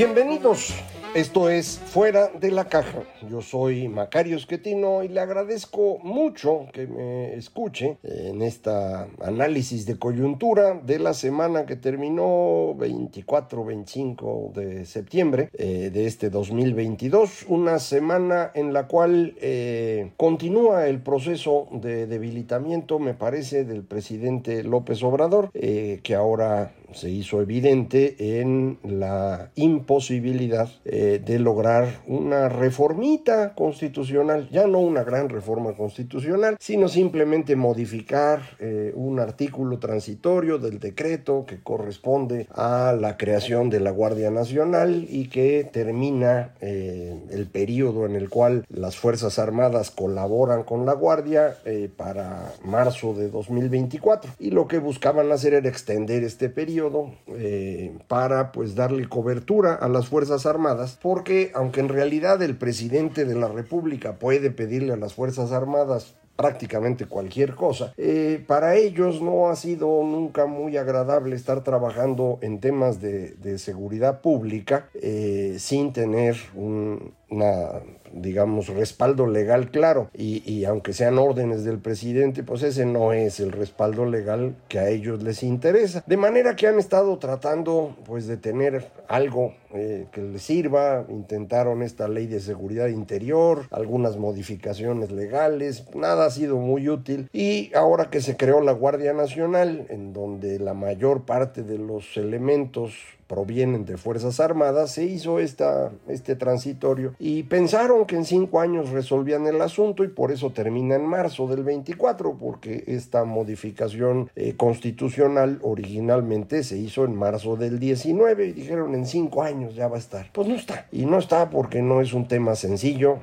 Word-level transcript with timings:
Bienvenidos. 0.00 0.72
Esto 1.14 1.50
es 1.50 1.78
Fuera 1.78 2.28
de 2.28 2.50
la 2.50 2.66
Caja. 2.66 3.02
Yo 3.28 3.42
soy 3.42 3.88
Macario 3.88 4.36
Esquetino 4.36 5.02
y 5.02 5.08
le 5.08 5.20
agradezco 5.20 5.98
mucho 6.02 6.68
que 6.72 6.86
me 6.86 7.34
escuche 7.34 7.98
en 8.04 8.40
esta 8.40 9.08
análisis 9.20 9.84
de 9.84 9.98
coyuntura 9.98 10.80
de 10.82 11.00
la 11.00 11.12
semana 11.12 11.66
que 11.66 11.76
terminó 11.76 12.76
24-25 12.78 14.52
de 14.52 14.86
septiembre 14.86 15.50
eh, 15.52 15.90
de 15.92 16.06
este 16.06 16.30
2022. 16.30 17.46
Una 17.48 17.78
semana 17.78 18.52
en 18.54 18.72
la 18.72 18.86
cual 18.86 19.34
eh, 19.40 20.12
continúa 20.16 20.86
el 20.86 21.02
proceso 21.02 21.66
de 21.72 22.06
debilitamiento, 22.06 23.00
me 23.00 23.12
parece, 23.12 23.64
del 23.64 23.82
presidente 23.82 24.62
López 24.62 25.02
Obrador, 25.02 25.50
eh, 25.52 26.00
que 26.04 26.14
ahora 26.14 26.72
se 26.94 27.10
hizo 27.10 27.40
evidente 27.40 28.40
en 28.40 28.78
la 28.82 29.50
imposibilidad 29.54 30.68
eh, 30.84 31.20
de 31.24 31.38
lograr 31.38 32.00
una 32.06 32.48
reformita 32.48 33.54
constitucional, 33.54 34.48
ya 34.50 34.66
no 34.66 34.80
una 34.80 35.04
gran 35.04 35.28
reforma 35.28 35.72
constitucional, 35.74 36.56
sino 36.58 36.88
simplemente 36.88 37.56
modificar 37.56 38.40
eh, 38.58 38.92
un 38.94 39.20
artículo 39.20 39.78
transitorio 39.78 40.58
del 40.58 40.78
decreto 40.78 41.44
que 41.46 41.62
corresponde 41.62 42.48
a 42.54 42.96
la 42.98 43.16
creación 43.16 43.70
de 43.70 43.80
la 43.80 43.90
Guardia 43.90 44.30
Nacional 44.30 45.06
y 45.08 45.28
que 45.28 45.68
termina 45.70 46.54
eh, 46.60 47.16
el 47.30 47.46
periodo 47.46 48.06
en 48.06 48.16
el 48.16 48.28
cual 48.28 48.64
las 48.68 48.96
Fuerzas 48.96 49.38
Armadas 49.38 49.90
colaboran 49.90 50.64
con 50.64 50.86
la 50.86 50.92
Guardia 50.94 51.56
para 51.96 52.52
marzo 52.64 53.14
de 53.14 53.28
2024 53.28 54.32
y 54.38 54.50
lo 54.50 54.66
que 54.66 54.78
buscaban 54.78 55.30
hacer 55.32 55.54
era 55.54 55.68
extender 55.68 56.24
este 56.24 56.48
periodo 56.48 56.79
eh, 57.28 57.98
para 58.08 58.52
pues 58.52 58.74
darle 58.74 59.08
cobertura 59.08 59.74
a 59.74 59.88
las 59.88 60.08
Fuerzas 60.08 60.46
Armadas, 60.46 60.98
porque 61.00 61.50
aunque 61.54 61.80
en 61.80 61.88
realidad 61.88 62.42
el 62.42 62.56
presidente 62.56 63.24
de 63.24 63.34
la 63.34 63.48
República 63.48 64.18
puede 64.18 64.50
pedirle 64.50 64.92
a 64.92 64.96
las 64.96 65.14
Fuerzas 65.14 65.52
Armadas 65.52 66.14
prácticamente 66.40 67.04
cualquier 67.04 67.54
cosa. 67.54 67.92
Eh, 67.98 68.42
para 68.46 68.74
ellos 68.74 69.20
no 69.20 69.50
ha 69.50 69.56
sido 69.56 70.02
nunca 70.04 70.46
muy 70.46 70.78
agradable 70.78 71.36
estar 71.36 71.62
trabajando 71.62 72.38
en 72.40 72.60
temas 72.60 72.98
de, 72.98 73.58
seguridad 73.58 74.22
pública 74.22 74.88
eh, 74.94 75.56
sin 75.58 75.92
tener 75.92 76.36
un, 76.54 77.12
una 77.30 77.80
digamos, 78.12 78.68
respaldo 78.68 79.26
legal 79.26 79.70
claro. 79.70 80.10
Y, 80.14 80.42
y, 80.50 80.64
aunque 80.64 80.92
sean 80.92 81.18
órdenes 81.18 81.64
del 81.64 81.78
presidente, 81.78 82.42
pues 82.42 82.62
ese 82.62 82.86
no 82.86 83.12
es 83.12 83.40
el 83.40 83.52
respaldo 83.52 84.04
legal 84.06 84.56
que 84.68 84.78
a 84.78 84.88
ellos 84.88 85.22
les 85.22 85.42
interesa. 85.42 86.02
De 86.06 86.16
manera 86.16 86.56
que 86.56 86.66
han 86.66 86.78
estado 86.78 87.18
tratando, 87.18 87.96
pues, 88.04 88.26
de 88.26 88.36
tener 88.36 88.90
algo 89.08 89.54
eh, 89.72 90.06
que 90.12 90.22
les 90.22 90.42
sirva. 90.42 91.04
Intentaron 91.08 91.82
esta 91.82 92.08
ley 92.08 92.26
de 92.26 92.40
seguridad 92.40 92.88
interior, 92.88 93.66
algunas 93.70 94.16
modificaciones 94.16 95.10
legales. 95.10 95.84
Nada 95.94 96.26
ha 96.26 96.30
sido 96.30 96.56
muy 96.56 96.88
útil. 96.88 97.28
Y 97.32 97.72
ahora 97.74 98.10
que 98.10 98.20
se 98.20 98.36
creó 98.36 98.60
la 98.60 98.72
Guardia 98.72 99.12
Nacional, 99.12 99.86
en 99.88 100.12
donde 100.12 100.58
la 100.58 100.74
mayor 100.74 101.24
parte 101.24 101.62
de 101.62 101.78
los 101.78 102.16
elementos 102.16 102.94
provienen 103.30 103.84
de 103.84 103.96
Fuerzas 103.96 104.40
Armadas, 104.40 104.90
se 104.90 105.04
hizo 105.04 105.38
esta, 105.38 105.92
este 106.08 106.34
transitorio 106.34 107.14
y 107.20 107.44
pensaron 107.44 108.04
que 108.04 108.16
en 108.16 108.24
cinco 108.24 108.58
años 108.58 108.90
resolvían 108.90 109.46
el 109.46 109.60
asunto 109.62 110.02
y 110.02 110.08
por 110.08 110.32
eso 110.32 110.50
termina 110.50 110.96
en 110.96 111.06
marzo 111.06 111.46
del 111.46 111.62
24, 111.62 112.36
porque 112.36 112.82
esta 112.88 113.22
modificación 113.22 114.32
eh, 114.34 114.56
constitucional 114.56 115.60
originalmente 115.62 116.64
se 116.64 116.76
hizo 116.76 117.04
en 117.04 117.14
marzo 117.14 117.54
del 117.54 117.78
19 117.78 118.46
y 118.46 118.52
dijeron 118.52 118.96
en 118.96 119.06
cinco 119.06 119.44
años 119.44 119.76
ya 119.76 119.86
va 119.86 119.94
a 119.94 120.00
estar. 120.00 120.26
Pues 120.32 120.48
no 120.48 120.56
está. 120.56 120.88
Y 120.90 121.06
no 121.06 121.16
está 121.18 121.50
porque 121.50 121.82
no 121.82 122.00
es 122.00 122.12
un 122.12 122.26
tema 122.26 122.56
sencillo. 122.56 123.18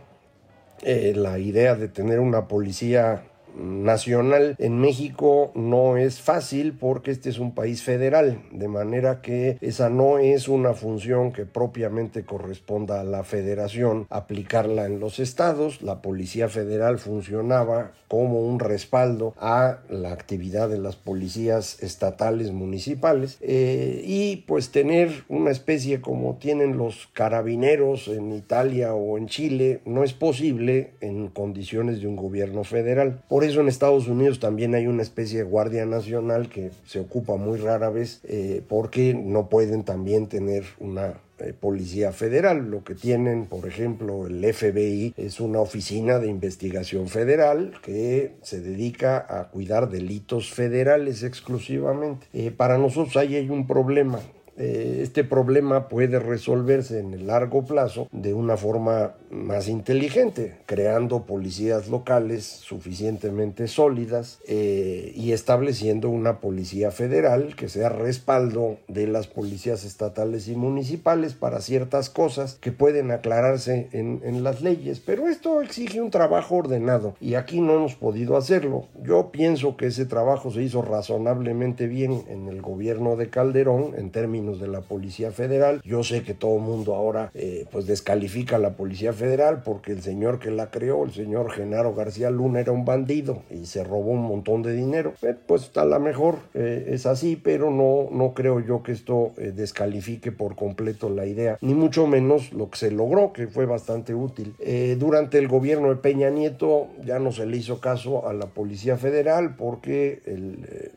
Eh, 0.84 1.16
la 1.18 1.38
idea 1.38 1.76
de 1.76 1.90
tener 1.90 2.22
una 2.22 2.48
policía 2.48 3.24
nacional 3.60 4.56
en 4.60 4.80
México 4.80 5.52
no 5.56 5.98
es 5.98 6.22
fácil 6.22 6.74
porque 6.74 7.12
este 7.12 7.30
es 7.30 7.40
un 7.40 7.54
país 7.54 7.84
federal, 7.84 8.42
de 8.52 8.68
manera 8.68 9.22
que 9.22 9.58
esa 9.62 9.90
no 9.90 10.20
es 10.20 10.48
una 10.48 10.74
función 10.74 11.32
que 11.32 11.46
propiamente 11.46 12.24
corresponda 12.24 13.02
a 13.02 13.04
la 13.04 13.24
federación 13.24 14.08
aplicarla 14.10 14.86
en 14.86 15.00
los 15.00 15.20
estados. 15.20 15.82
La 15.82 16.02
Policía 16.02 16.50
Federal 16.50 17.00
funcionaba 17.00 17.92
como 18.08 18.48
un 18.48 18.60
respaldo 18.60 19.34
a 19.38 19.80
la 19.90 20.12
actividad 20.12 20.70
de 20.70 20.78
las 20.78 20.96
policías 20.96 21.82
estatales 21.84 22.52
municipales 22.52 23.38
eh, 23.42 24.02
y 24.06 24.38
pues 24.48 24.72
tener 24.72 25.24
una 25.28 25.52
especie 25.52 26.00
como 26.00 26.36
tienen 26.36 26.78
los 26.78 27.10
carabineros 27.14 28.08
en 28.08 28.32
Italia 28.32 28.94
o 28.94 29.18
en 29.18 29.28
Chile 29.28 29.82
no 29.86 30.04
es 30.04 30.14
posible 30.14 30.92
en 31.02 31.28
condiciones 31.28 32.02
de 32.02 32.08
un 32.08 32.16
gobierno 32.16 32.64
federal. 32.64 33.22
Eso 33.48 33.62
en 33.62 33.68
Estados 33.68 34.08
Unidos 34.08 34.40
también 34.40 34.76
hay 34.76 34.88
una 34.88 35.02
especie 35.02 35.40
de 35.40 35.44
Guardia 35.44 35.86
Nacional 35.86 36.50
que 36.50 36.72
se 36.86 37.00
ocupa 37.00 37.36
muy 37.36 37.58
rara 37.58 37.90
vez 37.90 38.22
eh, 38.26 38.62
porque 38.68 39.14
no 39.14 39.50
pueden 39.50 39.84
también 39.84 40.28
tener 40.28 40.64
una 40.80 41.16
eh, 41.40 41.54
Policía 41.54 42.12
Federal. 42.12 42.70
Lo 42.72 42.84
que 42.84 42.96
tienen, 42.96 43.46
por 43.46 43.68
ejemplo, 43.68 44.28
el 44.28 44.44
FBI 44.54 45.14
es 45.18 45.40
una 45.40 45.60
oficina 45.60 46.20
de 46.20 46.28
investigación 46.28 47.08
federal 47.08 47.74
que 47.84 48.34
se 48.42 48.60
dedica 48.60 49.26
a 49.30 49.50
cuidar 49.50 49.90
delitos 49.90 50.52
federales 50.52 51.24
exclusivamente. 51.24 52.28
Eh, 52.34 52.52
para 52.52 52.78
nosotros 52.78 53.18
ahí 53.18 53.36
hay 53.36 53.50
un 53.50 53.68
problema. 53.68 54.20
Eh, 54.58 55.02
este 55.04 55.24
problema 55.24 55.88
puede 55.88 56.20
resolverse 56.20 57.00
en 57.00 57.14
el 57.14 57.28
largo 57.28 57.66
plazo 57.66 58.08
de 58.12 58.34
una 58.34 58.58
forma 58.58 59.14
más 59.30 59.68
inteligente, 59.68 60.58
creando 60.66 61.26
policías 61.26 61.90
locales 61.90 62.44
suficientemente 62.44 63.68
sólidas 63.68 64.40
eh, 64.48 65.12
y 65.16 65.32
estableciendo 65.32 66.10
una 66.10 66.40
policía 66.40 66.92
federal 66.92 67.56
que 67.56 67.70
sea 67.70 67.90
respaldo 67.90 68.78
de 68.88 69.06
las 69.06 69.28
policías 69.28 69.84
estatales 69.84 70.48
y 70.48 70.56
municipales 70.56 71.34
para 71.34 71.62
ciertas 71.62 72.10
cosas 72.10 72.56
que 72.56 72.72
pueden 72.72 73.12
aclararse 73.12 73.90
en, 73.92 74.22
en 74.24 74.44
las 74.44 74.62
leyes. 74.62 75.00
Pero 75.00 75.28
esto 75.28 75.62
exige 75.62 76.02
un 76.02 76.10
trabajo 76.10 76.56
ordenado 76.56 77.16
y 77.20 77.36
aquí 77.36 77.62
no 77.62 77.76
hemos 77.76 77.96
podido 77.96 78.38
hacerlo. 78.38 78.88
Yo 79.04 79.32
pienso 79.32 79.78
que 79.78 79.88
ese 79.88 80.06
trabajo 80.06 80.52
se 80.52 80.64
hizo 80.64 80.82
razonablemente 80.82 81.88
bien 81.88 82.24
en 82.28 82.48
el 82.48 82.62
gobierno 82.62 83.16
de 83.16 83.30
Calderón 83.30 83.94
en 83.96 84.10
términos 84.12 84.47
de 84.56 84.68
la 84.68 84.82
Policía 84.82 85.32
Federal. 85.32 85.82
Yo 85.84 86.04
sé 86.04 86.24
que 86.24 86.34
todo 86.34 86.56
el 86.58 86.62
mundo 86.62 86.96
ahora 86.96 87.32
eh, 87.34 87.66
pues 87.72 87.86
descalifica 87.86 88.56
a 88.56 88.60
la 88.60 88.72
Policía 88.72 89.14
Federal 89.14 89.64
porque 89.64 89.92
el 89.92 90.02
señor 90.02 90.40
que 90.40 90.52
la 90.52 90.70
creó, 90.72 91.04
el 91.04 91.14
señor 91.14 91.52
Genaro 91.52 91.94
García 91.94 92.30
Luna, 92.30 92.60
era 92.60 92.72
un 92.72 92.86
bandido 92.86 93.44
y 93.50 93.66
se 93.66 93.84
robó 93.84 94.12
un 94.12 94.24
montón 94.24 94.64
de 94.64 94.74
dinero. 94.74 95.14
Eh, 95.22 95.36
pues 95.46 95.72
a 95.76 95.86
lo 95.86 96.00
mejor 96.00 96.38
eh, 96.54 96.90
es 96.90 97.06
así, 97.06 97.36
pero 97.36 97.72
no, 97.72 98.08
no 98.12 98.34
creo 98.34 98.60
yo 98.60 98.84
que 98.84 98.92
esto 98.92 99.34
eh, 99.38 99.52
descalifique 99.56 100.32
por 100.32 100.56
completo 100.56 101.10
la 101.10 101.26
idea, 101.26 101.58
ni 101.62 101.74
mucho 101.74 102.08
menos 102.08 102.54
lo 102.54 102.70
que 102.70 102.78
se 102.78 102.92
logró, 102.92 103.34
que 103.34 103.48
fue 103.48 103.66
bastante 103.66 104.14
útil. 104.14 104.56
Durante 104.98 105.38
el 105.38 105.48
gobierno 105.48 105.90
de 105.90 105.96
Peña 105.96 106.30
Nieto 106.30 106.88
ya 107.06 107.20
no 107.20 107.32
se 107.32 107.46
le 107.46 107.58
hizo 107.58 107.80
caso 107.80 108.28
a 108.28 108.34
la 108.34 108.48
Policía 108.48 108.98
Federal 108.98 109.56
porque 109.56 110.22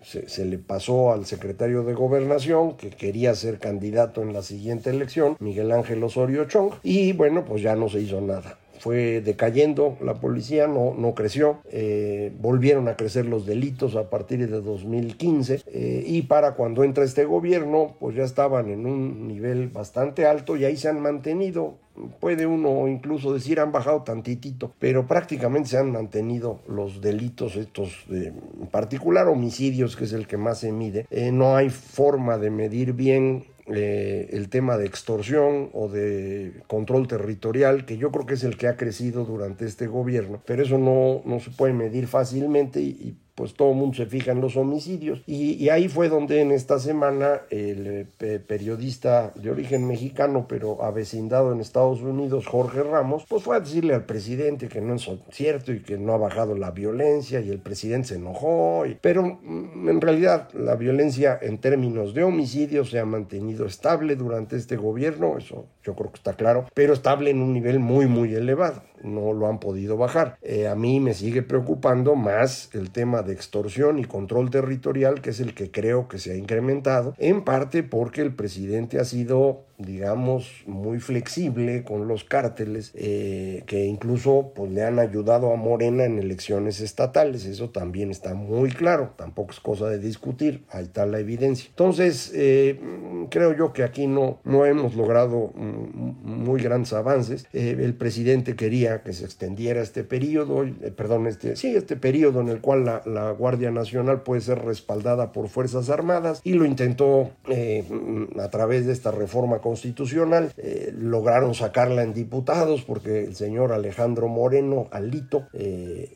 se, 0.02 0.28
se 0.28 0.44
le 0.44 0.58
pasó 0.58 1.12
al 1.12 1.26
secretario 1.26 1.82
de 1.82 1.94
Gobernación 1.94 2.76
que 2.76 2.90
quería 2.90 3.34
ser 3.40 3.58
candidato 3.58 4.22
en 4.22 4.32
la 4.32 4.42
siguiente 4.42 4.90
elección, 4.90 5.36
Miguel 5.40 5.72
Ángel 5.72 6.04
Osorio 6.04 6.44
Chong, 6.44 6.74
y 6.82 7.12
bueno, 7.12 7.44
pues 7.44 7.62
ya 7.62 7.74
no 7.74 7.88
se 7.88 8.00
hizo 8.00 8.20
nada 8.20 8.59
fue 8.80 9.20
decayendo 9.20 9.96
la 10.00 10.14
policía, 10.14 10.66
no, 10.66 10.94
no 10.96 11.14
creció, 11.14 11.60
eh, 11.70 12.32
volvieron 12.40 12.88
a 12.88 12.96
crecer 12.96 13.26
los 13.26 13.46
delitos 13.46 13.94
a 13.94 14.10
partir 14.10 14.50
de 14.50 14.60
2015 14.60 15.62
eh, 15.66 16.04
y 16.06 16.22
para 16.22 16.54
cuando 16.54 16.82
entra 16.82 17.04
este 17.04 17.24
gobierno 17.24 17.94
pues 18.00 18.16
ya 18.16 18.24
estaban 18.24 18.70
en 18.70 18.86
un 18.86 19.28
nivel 19.28 19.68
bastante 19.68 20.26
alto 20.26 20.56
y 20.56 20.64
ahí 20.64 20.76
se 20.76 20.88
han 20.88 21.00
mantenido 21.00 21.76
puede 22.20 22.46
uno 22.46 22.88
incluso 22.88 23.34
decir 23.34 23.60
han 23.60 23.72
bajado 23.72 24.02
tantitito, 24.02 24.72
pero 24.78 25.06
prácticamente 25.06 25.68
se 25.68 25.78
han 25.78 25.92
mantenido 25.92 26.60
los 26.66 27.00
delitos 27.00 27.56
estos, 27.56 28.04
en 28.10 28.66
particular 28.70 29.28
homicidios, 29.28 29.96
que 29.96 30.04
es 30.04 30.12
el 30.12 30.26
que 30.26 30.36
más 30.36 30.60
se 30.60 30.72
mide. 30.72 31.06
Eh, 31.10 31.32
no 31.32 31.56
hay 31.56 31.68
forma 31.68 32.38
de 32.38 32.50
medir 32.50 32.92
bien 32.92 33.44
eh, 33.74 34.28
el 34.32 34.48
tema 34.48 34.76
de 34.76 34.86
extorsión 34.86 35.70
o 35.72 35.88
de 35.88 36.62
control 36.66 37.08
territorial, 37.08 37.84
que 37.86 37.96
yo 37.96 38.10
creo 38.10 38.26
que 38.26 38.34
es 38.34 38.44
el 38.44 38.56
que 38.56 38.68
ha 38.68 38.76
crecido 38.76 39.24
durante 39.24 39.64
este 39.64 39.86
gobierno, 39.86 40.42
pero 40.44 40.62
eso 40.62 40.78
no, 40.78 41.22
no 41.24 41.40
se 41.40 41.50
puede 41.50 41.72
medir 41.72 42.06
fácilmente 42.06 42.80
y 42.80 43.16
pues 43.40 43.54
todo 43.54 43.70
el 43.70 43.76
mundo 43.76 43.96
se 43.96 44.04
fija 44.04 44.32
en 44.32 44.42
los 44.42 44.54
homicidios. 44.58 45.22
Y, 45.26 45.70
ahí 45.70 45.88
fue 45.88 46.10
donde 46.10 46.42
en 46.42 46.50
esta 46.50 46.78
semana 46.78 47.40
el 47.48 48.06
eh, 48.20 48.38
periodista 48.46 49.32
de 49.34 49.50
origen 49.50 49.86
mexicano, 49.86 50.44
pero 50.46 50.84
avecindado 50.84 51.50
en 51.50 51.62
Estados 51.62 52.02
Unidos, 52.02 52.46
Jorge 52.46 52.82
Ramos, 52.82 53.24
pues 53.26 53.42
fue 53.42 53.56
a 53.56 53.60
decirle 53.60 53.94
al 53.94 54.04
presidente 54.04 54.68
que 54.68 54.82
no 54.82 54.94
es 54.94 55.08
cierto 55.30 55.72
y 55.72 55.80
que 55.80 55.96
no 55.96 56.12
ha 56.12 56.18
bajado 56.18 56.54
la 56.54 56.70
violencia 56.70 57.40
y 57.40 57.48
el 57.48 57.60
presidente 57.60 58.08
se 58.08 58.16
enojó. 58.16 58.84
pero 59.00 59.38
mm, 59.42 59.88
en 59.88 60.00
realidad 60.02 60.50
la 60.52 60.76
violencia 60.76 61.38
en 61.40 61.56
términos 61.56 62.12
de 62.12 62.24
homicidios 62.24 62.90
se 62.90 62.98
ha 62.98 63.06
mantenido 63.06 63.64
estable 63.64 64.16
durante 64.16 64.56
este 64.56 64.76
gobierno, 64.76 65.38
eso 65.38 65.64
yo 65.82 65.94
creo 65.94 66.10
que 66.10 66.18
está 66.18 66.34
claro, 66.34 66.66
pero 66.74 66.92
estable 66.92 67.30
en 67.30 67.40
un 67.40 67.54
nivel 67.54 67.78
muy, 67.78 68.06
muy 68.06 68.34
elevado 68.34 68.82
no 69.02 69.32
lo 69.32 69.48
han 69.48 69.60
podido 69.60 69.96
bajar. 69.96 70.38
Eh, 70.42 70.68
a 70.68 70.74
mí 70.74 71.00
me 71.00 71.14
sigue 71.14 71.42
preocupando 71.42 72.14
más 72.14 72.70
el 72.72 72.90
tema 72.90 73.22
de 73.22 73.32
extorsión 73.32 73.98
y 73.98 74.04
control 74.04 74.50
territorial, 74.50 75.20
que 75.20 75.30
es 75.30 75.40
el 75.40 75.54
que 75.54 75.70
creo 75.70 76.08
que 76.08 76.18
se 76.18 76.32
ha 76.32 76.36
incrementado, 76.36 77.14
en 77.18 77.42
parte 77.44 77.82
porque 77.82 78.22
el 78.22 78.34
presidente 78.34 78.98
ha 78.98 79.04
sido 79.04 79.64
digamos, 79.80 80.62
muy 80.66 81.00
flexible 81.00 81.84
con 81.84 82.06
los 82.06 82.24
cárteles, 82.24 82.92
eh, 82.94 83.62
que 83.66 83.86
incluso 83.86 84.52
pues, 84.54 84.70
le 84.70 84.84
han 84.84 84.98
ayudado 84.98 85.52
a 85.52 85.56
Morena 85.56 86.04
en 86.04 86.18
elecciones 86.18 86.80
estatales. 86.80 87.46
Eso 87.46 87.70
también 87.70 88.10
está 88.10 88.34
muy 88.34 88.70
claro, 88.70 89.14
tampoco 89.16 89.52
es 89.52 89.60
cosa 89.60 89.88
de 89.88 89.98
discutir, 89.98 90.64
ahí 90.70 90.84
está 90.84 91.06
la 91.06 91.18
evidencia. 91.18 91.68
Entonces, 91.70 92.30
eh, 92.34 92.78
creo 93.30 93.56
yo 93.56 93.72
que 93.72 93.82
aquí 93.82 94.06
no, 94.06 94.38
no 94.44 94.66
hemos 94.66 94.94
logrado 94.94 95.52
mm, 95.54 96.24
muy 96.24 96.62
grandes 96.62 96.92
avances. 96.92 97.46
Eh, 97.52 97.76
el 97.78 97.94
presidente 97.94 98.56
quería 98.56 99.02
que 99.02 99.12
se 99.12 99.24
extendiera 99.24 99.80
este 99.80 100.04
periodo, 100.04 100.64
perdón, 100.96 101.26
este, 101.26 101.56
sí, 101.56 101.74
este 101.74 101.96
periodo 101.96 102.40
en 102.40 102.48
el 102.48 102.60
cual 102.60 102.84
la, 102.84 103.02
la, 103.06 103.30
Guardia 103.30 103.70
Nacional 103.70 104.22
puede 104.22 104.40
ser 104.40 104.58
respaldada 104.64 105.32
por 105.32 105.48
Fuerzas 105.48 105.88
Armadas 105.88 106.40
y 106.44 106.54
lo 106.54 106.64
intentó 106.64 107.30
a 108.38 108.48
través 108.50 108.86
de 108.86 108.92
esta 108.92 109.10
reforma 109.10 109.60
constitucional. 109.70 110.52
Eh, 110.56 110.92
lograron 110.98 111.54
sacarla 111.54 112.02
en 112.02 112.12
diputados 112.12 112.82
porque 112.82 113.22
el 113.24 113.36
señor 113.36 113.70
Alejandro 113.70 114.26
Moreno, 114.26 114.88
Alito, 114.90 115.44
eh, 115.52 116.10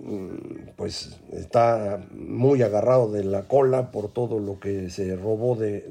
pues 0.74 1.20
está 1.32 2.04
muy 2.10 2.62
agarrado 2.62 3.12
de 3.12 3.22
la 3.22 3.42
cola 3.42 3.92
por 3.92 4.12
todo 4.12 4.40
lo 4.40 4.58
que 4.58 4.90
se 4.90 5.14
robó 5.14 5.54
de, 5.54 5.84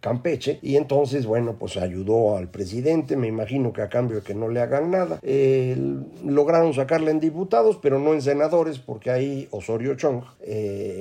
Campeche 0.00 0.58
y 0.62 0.76
entonces, 0.76 1.24
bueno, 1.24 1.56
pues 1.58 1.76
ayudó 1.76 2.36
al 2.36 2.48
presidente, 2.48 3.16
me 3.16 3.28
imagino 3.28 3.72
que 3.72 3.82
a 3.82 3.88
cambio 3.88 4.18
de 4.18 4.22
que 4.22 4.34
no 4.34 4.48
le 4.48 4.60
hagan 4.60 4.90
nada. 4.90 5.18
Eh, 5.22 5.76
lograron 6.24 6.74
sacarla 6.74 7.10
en 7.10 7.20
diputados, 7.20 7.78
pero 7.80 7.98
no 7.98 8.12
en 8.12 8.20
senadores 8.20 8.78
porque 8.78 9.10
ahí 9.10 9.48
Osorio 9.50 9.94
Chong 9.94 10.22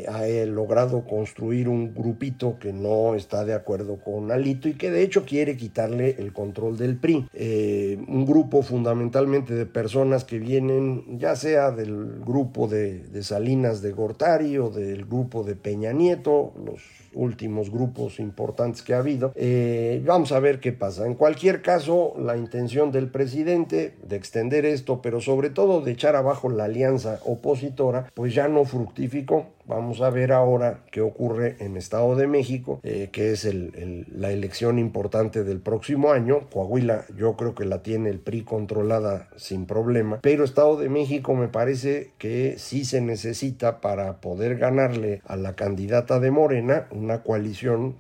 ha 0.08 0.46
logrado 0.46 1.06
construir 1.06 1.68
un 1.68 1.94
grupito 1.94 2.58
que 2.60 2.72
no 2.72 3.16
está 3.16 3.44
de 3.44 3.54
acuerdo 3.54 3.98
con 3.98 4.32
Alito 4.32 4.70
y 4.70 4.76
que 4.76 4.92
de 4.92 5.04
hecho 5.04 5.26
quiere 5.26 5.58
quitar 5.58 5.89
el 5.90 6.34
control 6.34 6.78
del 6.78 6.98
PRI. 6.98 7.28
Eh, 7.34 7.98
un 8.08 8.26
grupo 8.26 8.62
fundamentalmente 8.62 9.54
de 9.54 9.66
personas 9.66 10.24
que 10.24 10.40
vienen 10.40 11.20
ya 11.20 11.36
sea 11.36 11.72
del 11.72 12.20
grupo 12.26 12.68
de, 12.68 13.08
Salinas 13.24 13.82
de 13.82 13.92
Gortari 13.92 14.58
o 14.58 14.70
del 14.70 15.06
grupo 15.06 15.44
de 15.44 15.56
Peña 15.56 15.92
Nieto, 15.92 16.54
los 16.66 16.82
últimos 17.14 17.70
grupos 17.70 18.20
importantes 18.20 18.82
que 18.82 18.94
ha 18.94 19.00
habido. 19.00 19.34
Eh, 19.36 20.02
vamos 20.06 20.32
a 20.32 20.40
ver 20.40 20.60
qué 20.60 20.72
pasa. 20.72 21.06
En 21.06 21.16
cualquier 21.16 21.62
caso, 21.62 22.14
la 22.18 22.38
intención 22.38 22.92
del 22.92 23.10
presidente 23.10 23.96
de 24.08 24.16
extender 24.16 24.66
esto, 24.66 25.02
pero 25.02 25.22
sobre 25.22 25.50
todo 25.50 25.82
de 25.82 25.92
echar 25.92 26.16
abajo 26.16 26.50
la 26.50 26.66
alianza 26.66 27.20
opositora, 27.26 28.12
pues 28.14 28.34
ya 28.34 28.48
no 28.48 28.66
fructificó. 28.66 29.48
Vamos 29.70 30.02
a 30.02 30.10
ver 30.10 30.32
ahora 30.32 30.80
qué 30.92 31.00
ocurre 31.00 31.56
en 31.60 31.78
Estado 31.78 32.16
de 32.16 32.26
México, 32.26 32.80
eh, 32.82 33.10
que 33.12 33.34
es 33.34 33.48
la 33.54 34.32
elección 34.32 34.80
importante 34.80 35.44
del 35.44 35.60
próximo 35.60 36.12
año. 36.12 36.50
Coahuila 36.52 37.06
yo 37.16 37.36
creo 37.38 37.54
que 37.54 37.66
la 37.66 37.84
tiene 37.84 38.10
el 38.10 38.18
PRI 38.18 38.42
controlada 38.42 39.30
sin 39.36 39.68
problema, 39.68 40.22
pero 40.24 40.44
Estado 40.44 40.76
de 40.76 40.90
México 40.90 41.36
me 41.36 41.50
parece 41.50 42.14
que 42.18 42.56
sí 42.58 42.84
se 42.84 43.00
necesita 43.00 43.80
para 43.80 44.22
poder 44.22 44.58
ganarle 44.58 45.22
a 45.28 45.36
la 45.36 45.56
candidata 45.56 46.20
de 46.20 46.32
Morena 46.32 46.88
una 46.90 47.22
coalición 47.22 47.98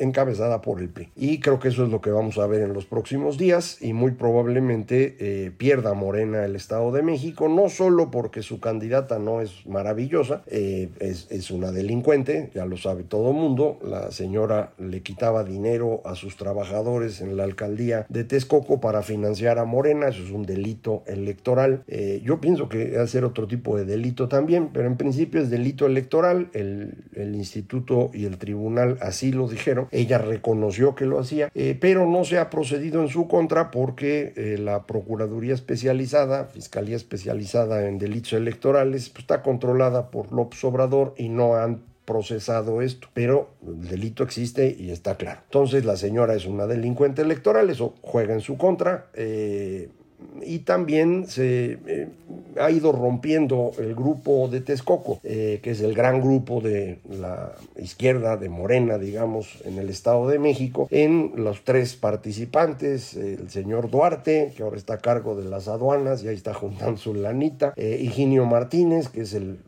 encabezada 0.00 0.60
por 0.62 0.80
el 0.80 0.88
PRI. 0.88 1.10
Y 1.14 1.40
creo 1.40 1.60
que 1.60 1.68
eso 1.68 1.84
es 1.84 1.90
lo 1.90 2.00
que 2.00 2.10
vamos 2.10 2.38
a 2.38 2.46
ver 2.46 2.62
en 2.62 2.72
los 2.72 2.86
próximos 2.86 3.38
días 3.38 3.78
y 3.80 3.92
muy 3.92 4.12
probablemente 4.12 5.16
eh, 5.20 5.50
pierda 5.50 5.94
Morena 5.94 6.44
el 6.44 6.56
Estado 6.56 6.90
de 6.90 7.02
México, 7.02 7.48
no 7.48 7.68
solo 7.68 8.10
porque 8.10 8.42
su 8.42 8.60
candidata 8.60 9.18
no 9.18 9.40
es 9.40 9.66
maravillosa, 9.66 10.42
eh, 10.46 10.88
es, 11.00 11.50
una 11.50 11.72
delincuente, 11.72 12.50
ya 12.54 12.64
lo 12.64 12.76
sabe 12.76 13.02
todo 13.02 13.32
mundo, 13.32 13.78
la 13.82 14.10
señora 14.10 14.72
le 14.78 15.02
quitaba 15.02 15.44
dinero 15.44 16.00
a 16.04 16.14
sus 16.14 16.36
trabajadores 16.36 17.20
en 17.20 17.36
la 17.36 17.44
alcaldía 17.44 18.06
de 18.08 18.24
Texcoco 18.24 18.80
para 18.80 19.02
financiar 19.02 19.58
a 19.58 19.64
Morena, 19.64 20.08
eso 20.08 20.22
es 20.22 20.30
un 20.30 20.44
delito 20.44 21.02
electoral. 21.06 21.82
Eh, 21.88 22.22
yo 22.24 22.40
pienso 22.40 22.68
que 22.68 22.96
va 22.96 23.02
a 23.02 23.06
ser 23.06 23.24
otro 23.24 23.46
tipo 23.46 23.76
de 23.76 23.84
delito 23.84 24.28
también, 24.28 24.70
pero 24.72 24.86
en 24.86 24.96
principio 24.96 25.40
es 25.40 25.50
delito 25.50 25.86
electoral, 25.86 26.50
el, 26.52 27.04
el 27.14 27.34
instituto 27.34 28.10
y 28.14 28.24
el 28.24 28.38
tribunal 28.38 28.96
así 29.00 29.32
lo 29.32 29.48
dijeron 29.48 29.88
ella 29.92 30.18
reconoció 30.18 30.94
que 30.94 31.06
lo 31.06 31.18
hacía, 31.18 31.50
eh, 31.54 31.76
pero 31.80 32.06
no 32.06 32.24
se 32.24 32.38
ha 32.38 32.50
procedido 32.50 33.02
en 33.02 33.08
su 33.08 33.28
contra 33.28 33.70
porque 33.70 34.32
eh, 34.36 34.58
la 34.58 34.86
Procuraduría 34.86 35.54
Especializada, 35.54 36.44
Fiscalía 36.44 36.96
Especializada 36.96 37.88
en 37.88 37.98
Delitos 37.98 38.32
Electorales, 38.34 39.10
pues, 39.10 39.24
está 39.24 39.42
controlada 39.42 40.10
por 40.10 40.32
López 40.32 40.62
Obrador 40.64 41.14
y 41.16 41.28
no 41.28 41.56
han 41.56 41.82
procesado 42.04 42.82
esto, 42.82 43.08
pero 43.14 43.50
el 43.64 43.88
delito 43.88 44.24
existe 44.24 44.74
y 44.76 44.90
está 44.90 45.16
claro. 45.16 45.42
Entonces 45.44 45.84
la 45.84 45.96
señora 45.96 46.34
es 46.34 46.44
una 46.44 46.66
delincuente 46.66 47.22
electoral, 47.22 47.70
eso 47.70 47.94
juega 48.02 48.34
en 48.34 48.40
su 48.40 48.56
contra. 48.56 49.06
Eh, 49.14 49.90
y 50.42 50.60
también 50.60 51.26
se 51.26 51.78
eh, 51.86 52.08
ha 52.58 52.70
ido 52.70 52.92
rompiendo 52.92 53.72
el 53.78 53.94
grupo 53.94 54.48
de 54.48 54.60
Texcoco, 54.60 55.20
eh, 55.22 55.60
que 55.62 55.70
es 55.70 55.80
el 55.80 55.94
gran 55.94 56.20
grupo 56.20 56.60
de 56.60 56.98
la 57.08 57.52
izquierda 57.76 58.36
de 58.36 58.48
Morena, 58.48 58.98
digamos, 58.98 59.62
en 59.64 59.78
el 59.78 59.88
Estado 59.90 60.28
de 60.28 60.38
México, 60.38 60.88
en 60.90 61.32
los 61.36 61.64
tres 61.64 61.96
participantes, 61.96 63.14
el 63.16 63.50
señor 63.50 63.90
Duarte, 63.90 64.52
que 64.56 64.62
ahora 64.62 64.76
está 64.76 64.94
a 64.94 64.98
cargo 64.98 65.36
de 65.36 65.48
las 65.48 65.68
aduanas 65.68 66.22
y 66.22 66.28
ahí 66.28 66.36
está 66.36 66.54
juntando 66.54 66.96
su 66.96 67.14
lanita, 67.14 67.72
eh, 67.76 67.98
Higinio 68.00 68.46
Martínez, 68.46 69.08
que 69.08 69.22
es 69.22 69.34
el, 69.34 69.58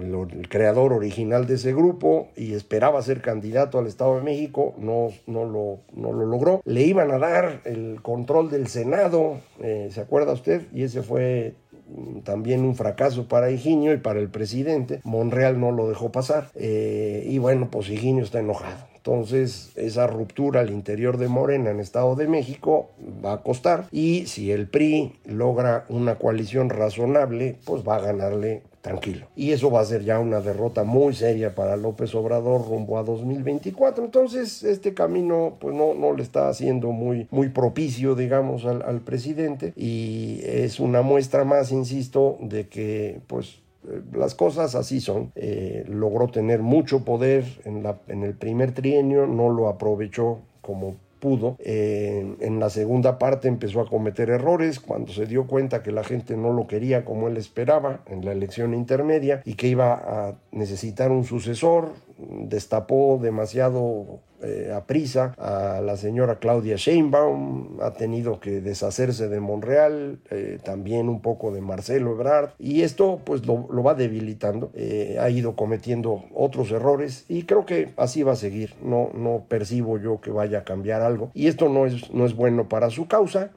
el, 0.00 0.48
creador 0.48 0.92
original 0.92 1.46
de 1.46 1.54
ese 1.54 1.72
grupo 1.72 2.28
y 2.36 2.54
esperaba 2.54 3.02
ser 3.02 3.20
candidato 3.20 3.78
al 3.78 3.86
Estado 3.86 4.16
de 4.16 4.22
México, 4.22 4.74
no, 4.78 5.08
no, 5.26 5.44
lo, 5.44 5.80
no 5.94 6.12
lo 6.12 6.26
logró. 6.26 6.62
Le 6.64 6.82
iban 6.82 7.10
a 7.10 7.18
dar 7.18 7.60
el 7.64 8.00
control 8.02 8.50
del 8.50 8.66
Senado, 8.68 9.38
eh, 9.60 9.88
¿se 9.90 10.00
acuerda 10.00 10.32
usted? 10.32 10.62
Y 10.72 10.82
ese 10.82 11.02
fue 11.02 11.54
mm, 11.88 12.20
también 12.20 12.64
un 12.64 12.74
fracaso 12.74 13.28
para 13.28 13.50
Higinio 13.50 13.92
y 13.92 13.98
para 13.98 14.20
el 14.20 14.28
presidente. 14.28 15.00
Monreal 15.04 15.60
no 15.60 15.72
lo 15.72 15.88
dejó 15.88 16.12
pasar. 16.12 16.50
Eh, 16.54 17.26
y 17.28 17.38
bueno, 17.38 17.68
pues 17.70 17.88
Higinio 17.88 18.24
está 18.24 18.40
enojado. 18.40 18.92
Entonces, 19.04 19.72
esa 19.74 20.06
ruptura 20.06 20.60
al 20.60 20.70
interior 20.70 21.16
de 21.16 21.26
Morena 21.26 21.70
en 21.70 21.80
Estado 21.80 22.14
de 22.14 22.28
México 22.28 22.90
va 23.24 23.32
a 23.32 23.42
costar. 23.42 23.88
Y 23.90 24.26
si 24.26 24.52
el 24.52 24.68
PRI 24.68 25.18
logra 25.24 25.86
una 25.88 26.20
coalición 26.20 26.70
razonable, 26.70 27.56
pues 27.64 27.82
va 27.82 27.96
a 27.96 28.00
ganarle 28.00 28.62
tranquilo. 28.82 29.28
Y 29.36 29.52
eso 29.52 29.70
va 29.70 29.80
a 29.80 29.84
ser 29.84 30.04
ya 30.04 30.18
una 30.18 30.40
derrota 30.40 30.84
muy 30.84 31.14
seria 31.14 31.54
para 31.54 31.76
López 31.76 32.14
Obrador 32.14 32.68
rumbo 32.68 32.98
a 32.98 33.04
2024. 33.04 34.04
Entonces, 34.04 34.64
este 34.64 34.92
camino 34.92 35.56
pues 35.60 35.74
no, 35.74 35.94
no 35.94 36.12
le 36.12 36.22
está 36.22 36.48
haciendo 36.48 36.90
muy, 36.90 37.28
muy 37.30 37.48
propicio, 37.48 38.14
digamos, 38.14 38.66
al, 38.66 38.82
al 38.82 39.00
presidente 39.00 39.72
y 39.76 40.40
es 40.44 40.80
una 40.80 41.02
muestra 41.02 41.44
más, 41.44 41.70
insisto, 41.70 42.36
de 42.40 42.66
que 42.66 43.20
pues 43.28 43.60
eh, 43.88 44.02
las 44.12 44.34
cosas 44.34 44.74
así 44.74 45.00
son. 45.00 45.32
Eh, 45.36 45.84
logró 45.88 46.28
tener 46.28 46.60
mucho 46.60 47.04
poder 47.04 47.44
en, 47.64 47.84
la, 47.84 47.98
en 48.08 48.24
el 48.24 48.34
primer 48.34 48.72
trienio, 48.72 49.26
no 49.26 49.48
lo 49.48 49.68
aprovechó 49.68 50.40
como 50.60 50.96
pudo. 51.22 51.56
En 51.60 52.58
la 52.58 52.68
segunda 52.68 53.16
parte 53.16 53.46
empezó 53.46 53.80
a 53.80 53.88
cometer 53.88 54.28
errores 54.28 54.80
cuando 54.80 55.12
se 55.12 55.26
dio 55.26 55.46
cuenta 55.46 55.84
que 55.84 55.92
la 55.92 56.02
gente 56.02 56.36
no 56.36 56.52
lo 56.52 56.66
quería 56.66 57.04
como 57.04 57.28
él 57.28 57.36
esperaba 57.36 58.00
en 58.06 58.24
la 58.24 58.32
elección 58.32 58.74
intermedia 58.74 59.40
y 59.44 59.54
que 59.54 59.68
iba 59.68 59.94
a 59.94 60.34
necesitar 60.50 61.12
un 61.12 61.22
sucesor. 61.24 61.92
Destapó 62.28 63.18
demasiado 63.20 64.20
eh, 64.42 64.72
a 64.74 64.86
prisa 64.86 65.34
a 65.38 65.80
la 65.80 65.96
señora 65.96 66.40
Claudia 66.40 66.74
Sheinbaum, 66.76 67.80
ha 67.80 67.92
tenido 67.92 68.40
que 68.40 68.60
deshacerse 68.60 69.28
de 69.28 69.38
Monreal, 69.38 70.18
eh, 70.30 70.58
también 70.64 71.08
un 71.08 71.20
poco 71.22 71.52
de 71.52 71.60
Marcelo 71.60 72.12
Ebrard, 72.12 72.50
y 72.58 72.82
esto 72.82 73.20
pues 73.24 73.46
lo, 73.46 73.68
va 73.84 73.94
debilitando, 73.94 74.72
eh, 74.74 75.16
ha 75.20 75.30
ido 75.30 75.54
cometiendo 75.54 76.24
otros 76.34 76.72
errores 76.72 77.24
y 77.28 77.44
creo 77.44 77.66
que 77.66 77.90
así 77.96 78.24
va 78.24 78.32
a 78.32 78.36
seguir, 78.36 78.74
no, 78.82 79.10
no 79.14 79.44
percibo 79.48 79.98
yo 79.98 80.20
que 80.20 80.32
vaya 80.32 80.58
a 80.58 80.64
cambiar 80.64 81.02
algo, 81.02 81.30
y 81.34 81.46
esto 81.46 81.68
no 81.68 81.86
es, 81.86 82.12
no 82.12 82.26
es 82.26 82.34
bueno 82.34 82.68
para 82.68 82.90
su 82.90 83.06
causa, 83.06 83.52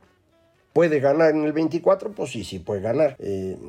¿Puede 0.76 1.00
ganar 1.00 1.30
en 1.30 1.46
el 1.46 1.54
24? 1.54 2.12
Pues 2.12 2.32
sí, 2.32 2.44
sí 2.44 2.60
puede 2.60 2.82
ganar. 2.82 3.16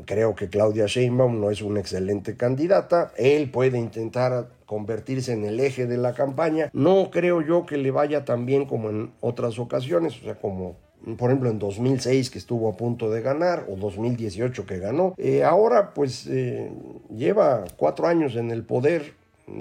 creo 0.06 0.34
que 0.34 0.48
Claudia 0.48 0.86
Sheinbaum 0.86 1.40
no 1.40 1.52
es 1.52 1.62
una 1.62 1.78
excelente 1.78 2.36
candidata. 2.36 3.12
Él 3.16 3.48
puede 3.48 3.78
intentar 3.78 4.48
convertirse 4.66 5.32
en 5.32 5.44
el 5.44 5.60
eje 5.60 5.86
de 5.86 5.98
la 5.98 6.14
campaña. 6.14 6.68
No 6.72 7.10
creo 7.12 7.42
yo 7.42 7.64
que 7.64 7.76
le 7.76 7.92
vaya 7.92 8.24
tan 8.24 8.44
bien 8.44 8.66
como 8.66 8.90
en 8.90 9.12
otras 9.20 9.60
ocasiones, 9.60 10.20
o 10.20 10.24
sea, 10.24 10.34
como 10.34 10.74
por 11.16 11.30
ejemplo 11.30 11.48
en 11.48 11.60
2006 11.60 12.28
que 12.28 12.38
estuvo 12.38 12.68
a 12.68 12.76
punto 12.76 13.08
de 13.08 13.22
ganar 13.22 13.66
o 13.68 13.76
2018 13.76 14.66
que 14.66 14.80
ganó. 14.80 15.14
Eh, 15.16 15.44
ahora 15.44 15.94
pues 15.94 16.26
eh, 16.26 16.72
lleva 17.16 17.66
cuatro 17.76 18.08
años 18.08 18.34
en 18.34 18.50
el 18.50 18.64
poder, 18.64 19.12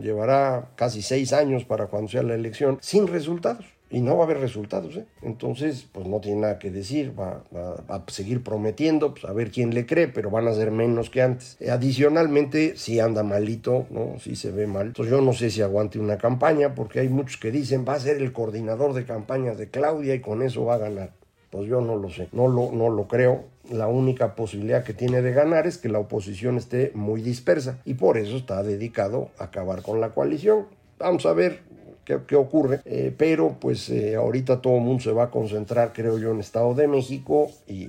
llevará 0.01 0.69
casi 0.75 1.03
seis 1.03 1.31
años 1.31 1.63
para 1.63 1.85
cuando 1.85 2.09
sea 2.09 2.23
la 2.23 2.33
elección 2.33 2.79
sin 2.81 3.05
resultados 3.05 3.74
y 3.89 4.01
no 4.01 4.17
va 4.17 4.23
a 4.23 4.25
haber 4.25 4.39
resultados. 4.39 4.95
¿eh? 4.97 5.05
Entonces, 5.21 5.87
pues 5.91 6.07
no 6.07 6.19
tiene 6.19 6.41
nada 6.41 6.59
que 6.59 6.71
decir, 6.71 7.13
va, 7.17 7.43
a 7.87 8.03
seguir 8.07 8.43
prometiendo, 8.43 9.13
pues 9.13 9.25
a 9.25 9.33
ver 9.33 9.51
quién 9.51 9.73
le 9.73 9.85
cree, 9.85 10.07
pero 10.07 10.29
van 10.29 10.47
a 10.47 10.53
ser 10.53 10.71
menos 10.71 11.09
que 11.09 11.21
antes. 11.21 11.57
Eh, 11.59 11.71
adicionalmente, 11.71 12.75
si 12.77 12.99
anda 12.99 13.23
malito, 13.23 13.85
¿no? 13.89 14.19
Si 14.19 14.35
se 14.35 14.51
ve 14.51 14.67
mal. 14.67 14.87
Entonces 14.87 15.11
yo 15.11 15.21
no 15.21 15.33
sé 15.33 15.49
si 15.49 15.61
aguante 15.61 15.99
una 15.99 16.17
campaña, 16.17 16.75
porque 16.75 16.99
hay 16.99 17.09
muchos 17.09 17.37
que 17.37 17.51
dicen, 17.51 17.85
va 17.87 17.93
a 17.93 17.99
ser 17.99 18.17
el 18.17 18.33
coordinador 18.33 18.93
de 18.93 19.05
campañas 19.05 19.57
de 19.57 19.69
Claudia 19.69 20.15
y 20.15 20.21
con 20.21 20.41
eso 20.41 20.65
va 20.65 20.75
a 20.75 20.79
ganar. 20.79 21.11
Pues 21.51 21.67
yo 21.67 21.79
no 21.79 21.95
lo 21.95 22.09
sé, 22.09 22.27
no 22.33 22.47
lo, 22.47 22.71
no 22.71 22.89
lo 22.89 23.07
creo. 23.07 23.45
La 23.69 23.87
única 23.87 24.35
posibilidad 24.35 24.83
que 24.83 24.93
tiene 24.93 25.21
de 25.21 25.31
ganar 25.31 25.67
es 25.67 25.77
que 25.77 25.89
la 25.89 25.99
oposición 25.99 26.57
esté 26.57 26.91
muy 26.93 27.21
dispersa 27.21 27.79
y 27.85 27.93
por 27.93 28.17
eso 28.17 28.37
está 28.37 28.61
dedicado 28.61 29.29
a 29.39 29.45
acabar 29.45 29.81
con 29.81 30.01
la 30.01 30.09
coalición. 30.09 30.65
Vamos 30.99 31.25
a 31.25 31.33
ver, 31.33 31.61
qué, 32.05 32.35
ocurre, 32.35 32.81
eh, 32.85 33.13
pero 33.17 33.55
pues 33.59 33.89
eh, 33.89 34.15
ahorita 34.15 34.61
todo 34.61 34.75
el 34.75 34.81
mundo 34.81 35.03
se 35.03 35.11
va 35.11 35.25
a 35.25 35.29
concentrar, 35.31 35.91
creo 35.93 36.17
yo, 36.19 36.31
en 36.31 36.39
Estado 36.39 36.73
de 36.75 36.87
México 36.87 37.51
y, 37.67 37.85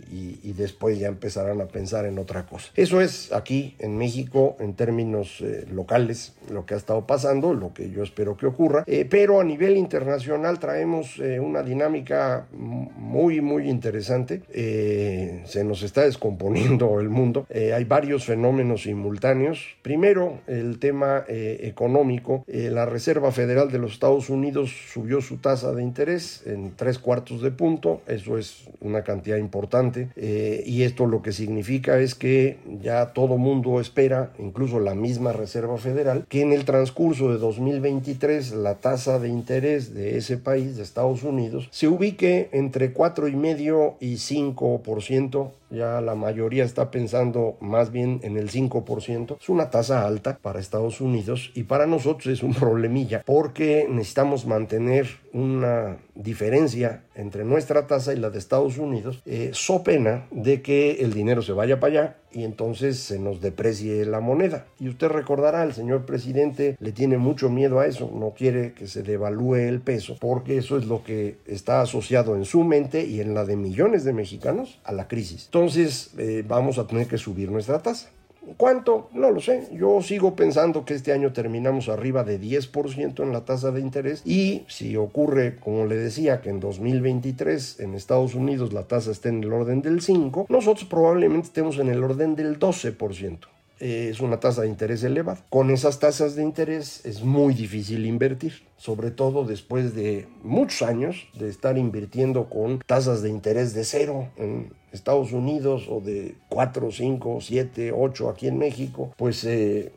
después 0.57 0.99
ya 0.99 1.09
empezarán 1.09 1.61
a 1.61 1.67
pensar 1.67 2.07
en 2.07 2.19
otra 2.19 2.47
cosa. 2.47 2.71
Eso 2.77 3.03
es 3.03 3.31
aquí 3.31 3.75
en 3.79 3.99
México 3.99 4.57
en 4.59 4.73
términos 4.73 5.43
eh, 5.43 5.67
locales 5.71 6.35
lo 6.51 6.65
que 6.65 6.73
ha 6.73 6.79
estado 6.79 7.07
pasando, 7.07 7.53
lo 7.53 7.75
que 7.75 7.91
yo 7.91 8.03
espero 8.03 8.39
que 8.39 8.47
ocurra, 8.47 8.85
pero 9.11 9.39
a 9.39 9.45
nivel 9.45 9.77
internacional 9.77 10.59
traemos 10.59 11.19
una 11.19 11.63
dinámica 11.63 12.47
muy, 12.53 13.43
muy 13.43 13.69
interesante. 13.69 14.43
se 14.49 15.65
nos 15.65 15.83
está 15.83 16.05
descomponiendo 16.05 17.01
el 17.01 17.11
mundo. 17.11 17.47
hay 17.51 17.85
varios 17.85 18.25
fenómenos 18.25 18.85
simultáneos. 18.85 19.77
Primero, 19.83 20.39
el 20.47 20.79
tema 20.79 21.25
económico. 21.29 22.45
la 22.47 22.87
Reserva 22.87 23.31
Federal 23.33 23.71
de 23.71 23.79
los 23.79 23.93
Estados 23.93 24.06
Estados 24.07 24.31
Unidos 24.31 24.71
subió 24.93 25.21
su 25.21 25.39
tasa 25.39 25.73
de 25.73 25.83
interés 25.83 26.45
en 26.47 26.77
tres 26.77 27.01
cuartos 27.01 27.43
de 27.43 27.51
punto, 27.51 28.03
eso 28.07 28.39
es 28.39 28.69
una 28.81 29.03
cantidad 29.03 29.37
importante, 29.37 30.11
eh, 30.15 30.63
y 30.65 30.85
esto 30.85 31.07
lo 31.07 31.23
que 31.23 31.33
significa 31.33 31.99
es 31.99 32.15
que 32.15 32.59
ya 32.81 33.07
todo 33.07 33.37
mundo 33.37 33.81
espera, 33.81 34.33
incluso 34.39 34.79
la 34.79 34.95
misma 34.95 35.33
Reserva 35.33 35.77
Federal, 35.77 36.25
que 36.29 36.43
en 36.43 36.53
el 36.53 36.65
transcurso 36.65 37.33
de 37.33 37.39
2023 37.39 38.53
la 38.53 38.77
tasa 38.77 39.19
de 39.19 39.29
interés 39.29 39.93
de 39.93 40.17
ese 40.19 40.37
país, 40.37 40.77
de 40.77 40.85
Estados 40.85 41.25
Unidos, 41.25 41.67
se 41.73 41.89
ubique 41.89 42.49
entre 42.53 42.93
cuatro 42.93 43.27
y 43.27 43.35
medio 43.35 43.97
y 43.99 44.19
5% 44.19 45.51
ya 45.71 46.01
la 46.01 46.15
mayoría 46.15 46.65
está 46.65 46.91
pensando 46.91 47.57
más 47.61 47.91
bien 47.91 48.21
en 48.23 48.37
el 48.37 48.51
5%. 48.51 49.39
Es 49.41 49.49
una 49.49 49.71
tasa 49.71 50.07
alta 50.07 50.39
para 50.41 50.61
Estados 50.61 51.01
Unidos 51.01 51.51
y 51.55 51.65
para 51.65 51.87
nosotros 51.87 52.27
es 52.27 52.43
un 52.43 52.55
problemilla 52.55 53.23
porque 53.25 53.87
necesitamos 53.89 54.47
mantener 54.47 55.07
una 55.33 55.99
diferencia 56.15 57.05
entre 57.15 57.45
nuestra 57.45 57.87
tasa 57.87 58.15
y 58.15 58.17
la 58.17 58.31
de 58.31 58.39
Estados 58.39 58.79
Unidos, 58.79 59.23
eh, 59.27 59.51
so 59.53 59.83
pena 59.83 60.27
de 60.31 60.63
que 60.63 60.93
el 61.01 61.13
dinero 61.13 61.43
se 61.43 61.53
vaya 61.53 61.79
para 61.79 61.93
allá 61.93 62.17
y 62.37 62.45
entonces 62.45 62.99
se 62.99 63.19
nos 63.19 63.41
deprecie 63.41 64.05
la 64.05 64.21
moneda. 64.21 64.67
Y 64.79 64.91
usted 64.91 65.09
recordará, 65.09 65.63
el 65.63 65.73
señor 65.73 66.05
presidente 66.05 66.77
le 66.81 66.93
tiene 66.93 67.17
mucho 67.17 67.49
miedo 67.49 67.81
a 67.81 67.87
eso, 67.87 68.11
no 68.15 68.35
quiere 68.37 68.75
que 68.75 68.87
se 68.87 69.03
devalúe 69.03 69.57
el 69.57 69.81
peso, 69.81 70.19
porque 70.21 70.59
eso 70.59 70.77
es 70.77 70.85
lo 70.85 71.03
que 71.03 71.39
está 71.47 71.81
asociado 71.81 72.37
en 72.37 72.45
su 72.45 72.63
mente 72.63 73.07
y 73.07 73.21
en 73.23 73.33
la 73.33 73.47
de 73.47 73.57
millones 73.57 74.05
de 74.05 74.13
mexicanos 74.13 74.81
a 74.85 74.93
la 74.93 75.09
crisis. 75.09 75.47
Entonces 75.47 76.11
eh, 76.19 76.45
vamos 76.47 76.79
a 76.79 76.87
tener 76.87 77.07
que 77.07 77.17
subir 77.17 77.51
nuestra 77.51 77.79
tasa. 77.79 78.11
¿Cuánto? 78.57 79.09
No 79.13 79.31
lo 79.31 79.41
sé. 79.41 79.69
Yo 79.73 80.01
sigo 80.03 80.37
pensando 80.37 80.85
que 80.85 80.95
este 80.95 81.13
año 81.13 81.33
terminamos 81.33 81.89
arriba 81.89 82.25
de 82.25 82.41
10% 82.41 83.23
en 83.23 83.33
la 83.33 83.45
tasa 83.45 83.71
de 83.71 83.81
interés 83.81 84.23
y 84.25 84.65
si 84.69 84.97
ocurre, 84.97 85.57
como 85.57 85.87
le 85.87 85.97
decía, 85.97 86.41
que 86.41 86.51
en 86.51 86.61
2023 86.61 87.81
en 87.81 87.95
Estados 87.95 88.35
Unidos 88.35 88.73
la 88.73 88.85
tasa 88.85 89.11
esté 89.11 89.29
en 89.31 89.43
el 89.43 89.53
orden 89.53 89.83
del 89.83 90.01
5, 90.01 90.47
nosotros 90.49 90.87
probablemente 90.87 91.49
estemos 91.49 91.79
en 91.79 91.89
el 91.89 92.03
orden 92.03 92.37
del 92.37 92.59
12%. 92.59 93.39
Eh, 93.79 94.09
es 94.11 94.21
una 94.21 94.41
tasa 94.41 94.63
de 94.63 94.69
interés 94.69 95.05
elevada. 95.05 95.45
Con 95.51 95.71
esas 95.71 95.99
tasas 95.99 96.35
de 96.35 96.43
interés 96.43 97.05
es 97.05 97.23
muy 97.23 97.53
difícil 97.53 98.07
invertir, 98.07 98.63
sobre 98.77 99.11
todo 99.11 99.45
después 99.45 99.95
de 99.95 100.29
muchos 100.43 100.83
años 100.83 101.29
de 101.35 101.49
estar 101.49 101.79
invirtiendo 101.79 102.49
con 102.49 102.81
tasas 102.81 103.23
de 103.23 103.31
interés 103.31 103.75
de 103.75 103.85
cero 103.85 104.29
en 104.37 104.71
Estados 104.97 105.33
Unidos 105.33 105.87
o 105.89 106.01
de 106.01 106.35
4, 106.49 106.91
5, 106.91 107.41
7, 107.41 107.93
8 107.93 108.29
aquí 108.29 108.49
en 108.49 108.59
México, 108.59 109.13
pues 109.17 109.45
eh, 109.45 109.93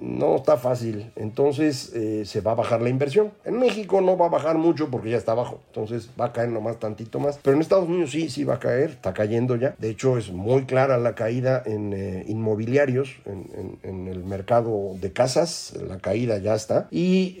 no 0.00 0.36
está 0.36 0.56
fácil. 0.56 1.10
Entonces 1.16 1.92
eh, 1.94 2.24
se 2.24 2.40
va 2.40 2.52
a 2.52 2.54
bajar 2.54 2.80
la 2.80 2.88
inversión. 2.88 3.32
En 3.44 3.58
México 3.58 4.00
no 4.00 4.16
va 4.16 4.26
a 4.26 4.28
bajar 4.28 4.56
mucho 4.56 4.88
porque 4.90 5.10
ya 5.10 5.16
está 5.16 5.34
bajo. 5.34 5.60
Entonces 5.68 6.10
va 6.18 6.26
a 6.26 6.32
caer 6.32 6.48
nomás 6.48 6.78
tantito 6.78 7.18
más. 7.18 7.38
Pero 7.42 7.56
en 7.56 7.60
Estados 7.60 7.88
Unidos 7.88 8.12
sí, 8.12 8.30
sí 8.30 8.44
va 8.44 8.54
a 8.54 8.60
caer. 8.60 8.90
Está 8.90 9.12
cayendo 9.12 9.56
ya. 9.56 9.74
De 9.78 9.90
hecho 9.90 10.16
es 10.16 10.30
muy 10.30 10.64
clara 10.64 10.96
la 10.98 11.14
caída 11.14 11.62
en 11.66 11.92
eh, 11.92 12.24
inmobiliarios, 12.28 13.16
en, 13.26 13.78
en, 13.82 14.08
el 14.08 14.24
mercado 14.24 14.94
de 15.00 15.12
casas. 15.12 15.74
La 15.86 15.98
caída 15.98 16.38
ya 16.38 16.54
está. 16.54 16.88
Y 16.90 17.38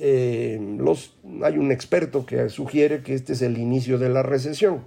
los, 0.78 1.16
hay 1.42 1.58
un 1.58 1.72
experto 1.72 2.26
que 2.26 2.48
sugiere 2.48 3.02
que 3.02 3.14
este 3.14 3.32
es 3.32 3.42
el 3.42 3.58
inicio 3.58 3.98
de 3.98 4.08
la 4.08 4.22
recesión. 4.22 4.82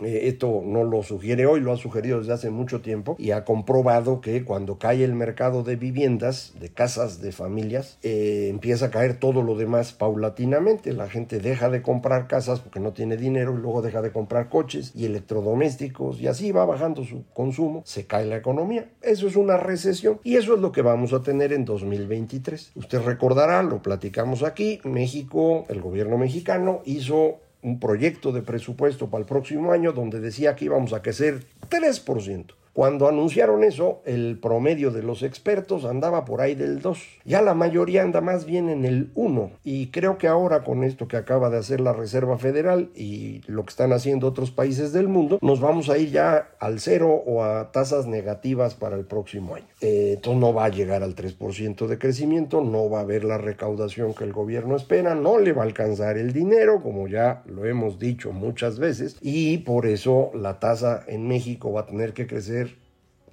Eh, 0.00 0.28
esto 0.28 0.62
no 0.64 0.84
lo 0.84 1.02
sugiere 1.02 1.46
hoy, 1.46 1.60
lo 1.60 1.72
ha 1.72 1.76
sugerido 1.76 2.18
desde 2.18 2.32
hace 2.32 2.50
mucho 2.50 2.80
tiempo 2.80 3.16
y 3.18 3.32
ha 3.32 3.44
comprobado 3.44 4.20
que 4.20 4.44
cuando 4.44 4.78
cae 4.78 5.04
el 5.04 5.14
mercado 5.14 5.62
de 5.62 5.76
viviendas, 5.76 6.54
de 6.58 6.70
casas, 6.70 7.20
de 7.20 7.32
familias, 7.32 7.98
eh, 8.02 8.48
empieza 8.50 8.86
a 8.86 8.90
caer 8.90 9.18
todo 9.18 9.42
lo 9.42 9.56
demás 9.56 9.92
paulatinamente. 9.92 10.92
La 10.92 11.08
gente 11.08 11.38
deja 11.38 11.68
de 11.68 11.82
comprar 11.82 12.26
casas 12.26 12.60
porque 12.60 12.80
no 12.80 12.92
tiene 12.92 13.16
dinero 13.16 13.54
y 13.54 13.60
luego 13.60 13.82
deja 13.82 14.02
de 14.02 14.12
comprar 14.12 14.48
coches 14.48 14.92
y 14.94 15.06
electrodomésticos 15.06 16.20
y 16.20 16.26
así 16.26 16.52
va 16.52 16.64
bajando 16.64 17.04
su 17.04 17.24
consumo, 17.34 17.82
se 17.84 18.06
cae 18.06 18.26
la 18.26 18.36
economía. 18.36 18.88
Eso 19.02 19.26
es 19.26 19.36
una 19.36 19.56
recesión 19.56 20.20
y 20.24 20.36
eso 20.36 20.54
es 20.54 20.60
lo 20.60 20.72
que 20.72 20.82
vamos 20.82 21.12
a 21.12 21.22
tener 21.22 21.52
en 21.52 21.64
2023. 21.64 22.72
Usted 22.74 23.00
recordará, 23.02 23.62
lo 23.62 23.82
platicamos 23.82 24.42
aquí, 24.42 24.80
México, 24.84 25.64
el 25.68 25.80
gobierno 25.80 26.18
mexicano 26.18 26.82
hizo 26.84 27.38
un 27.62 27.78
proyecto 27.78 28.32
de 28.32 28.42
presupuesto 28.42 29.08
para 29.08 29.22
el 29.22 29.26
próximo 29.26 29.72
año 29.72 29.92
donde 29.92 30.20
decía 30.20 30.56
que 30.56 30.66
íbamos 30.66 30.92
a 30.92 31.02
crecer 31.02 31.44
3%. 31.68 32.59
Cuando 32.80 33.08
anunciaron 33.08 33.62
eso, 33.62 34.00
el 34.06 34.38
promedio 34.40 34.90
de 34.90 35.02
los 35.02 35.22
expertos 35.22 35.84
andaba 35.84 36.24
por 36.24 36.40
ahí 36.40 36.54
del 36.54 36.80
2. 36.80 36.98
Ya 37.26 37.42
la 37.42 37.52
mayoría 37.52 38.00
anda 38.00 38.22
más 38.22 38.46
bien 38.46 38.70
en 38.70 38.86
el 38.86 39.10
1. 39.16 39.50
Y 39.64 39.88
creo 39.88 40.16
que 40.16 40.28
ahora 40.28 40.64
con 40.64 40.82
esto 40.82 41.06
que 41.06 41.18
acaba 41.18 41.50
de 41.50 41.58
hacer 41.58 41.82
la 41.82 41.92
Reserva 41.92 42.38
Federal 42.38 42.88
y 42.94 43.42
lo 43.46 43.64
que 43.64 43.68
están 43.68 43.92
haciendo 43.92 44.26
otros 44.26 44.50
países 44.50 44.94
del 44.94 45.08
mundo, 45.08 45.38
nos 45.42 45.60
vamos 45.60 45.90
a 45.90 45.98
ir 45.98 46.10
ya 46.10 46.52
al 46.58 46.80
0 46.80 47.24
o 47.26 47.44
a 47.44 47.70
tasas 47.70 48.06
negativas 48.06 48.76
para 48.76 48.96
el 48.96 49.04
próximo 49.04 49.56
año. 49.56 49.66
Eh, 49.82 50.18
no 50.26 50.54
va 50.54 50.64
a 50.64 50.70
llegar 50.70 51.02
al 51.02 51.14
3% 51.14 51.86
de 51.86 51.98
crecimiento, 51.98 52.62
no 52.62 52.88
va 52.88 53.00
a 53.00 53.02
haber 53.02 53.24
la 53.24 53.36
recaudación 53.36 54.14
que 54.14 54.24
el 54.24 54.32
gobierno 54.32 54.74
espera, 54.74 55.14
no 55.14 55.38
le 55.38 55.52
va 55.52 55.64
a 55.64 55.66
alcanzar 55.66 56.16
el 56.16 56.32
dinero, 56.32 56.80
como 56.82 57.08
ya 57.08 57.42
lo 57.44 57.66
hemos 57.66 57.98
dicho 57.98 58.32
muchas 58.32 58.78
veces, 58.78 59.18
y 59.20 59.58
por 59.58 59.84
eso 59.84 60.30
la 60.32 60.60
tasa 60.60 61.04
en 61.08 61.28
México 61.28 61.72
va 61.72 61.82
a 61.82 61.86
tener 61.86 62.14
que 62.14 62.26
crecer 62.26 62.69